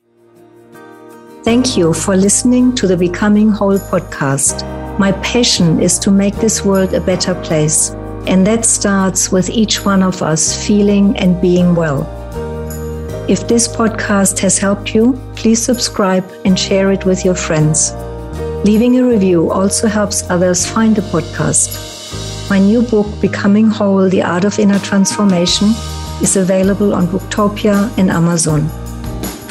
Thank 1.42 1.76
you 1.76 1.92
for 1.92 2.16
listening 2.16 2.74
to 2.76 2.86
the 2.86 2.96
Becoming 2.96 3.51
Whole 3.51 3.78
podcast. 3.78 4.80
My 5.01 5.12
passion 5.12 5.80
is 5.80 5.98
to 6.01 6.11
make 6.11 6.36
this 6.36 6.62
world 6.62 6.92
a 6.92 7.01
better 7.01 7.34
place, 7.34 7.88
and 8.26 8.46
that 8.46 8.66
starts 8.66 9.32
with 9.32 9.48
each 9.48 9.82
one 9.82 10.03
of 10.03 10.20
us 10.20 10.66
feeling 10.66 11.16
and 11.16 11.40
being 11.40 11.74
well. 11.74 12.03
If 13.26 13.48
this 13.48 13.66
podcast 13.66 14.38
has 14.40 14.59
helped 14.59 14.94
you, 14.94 15.18
please 15.36 15.62
subscribe 15.62 16.30
and 16.44 16.59
share 16.59 16.92
it 16.92 17.07
with 17.07 17.24
your 17.24 17.34
friends. 17.34 17.94
Leaving 18.66 18.98
a 18.98 19.07
review 19.07 19.51
also 19.51 19.88
helps 19.88 20.28
others 20.28 20.66
find 20.66 20.94
the 20.94 21.09
podcast. 21.09 22.51
My 22.51 22.59
new 22.59 22.82
book, 22.82 23.07
Becoming 23.22 23.68
Whole 23.70 24.11
The 24.11 24.22
Art 24.22 24.44
of 24.44 24.59
Inner 24.59 24.80
Transformation, 24.80 25.68
is 26.20 26.36
available 26.36 26.92
on 26.92 27.07
Booktopia 27.07 27.90
and 27.96 28.11
Amazon. 28.11 28.68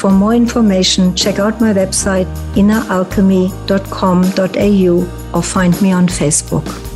For 0.00 0.10
more 0.10 0.34
information, 0.34 1.14
check 1.14 1.38
out 1.38 1.60
my 1.60 1.74
website 1.74 2.26
inneralchemy.com.au 2.54 5.36
or 5.36 5.42
find 5.42 5.82
me 5.82 5.92
on 5.92 6.08
Facebook. 6.08 6.89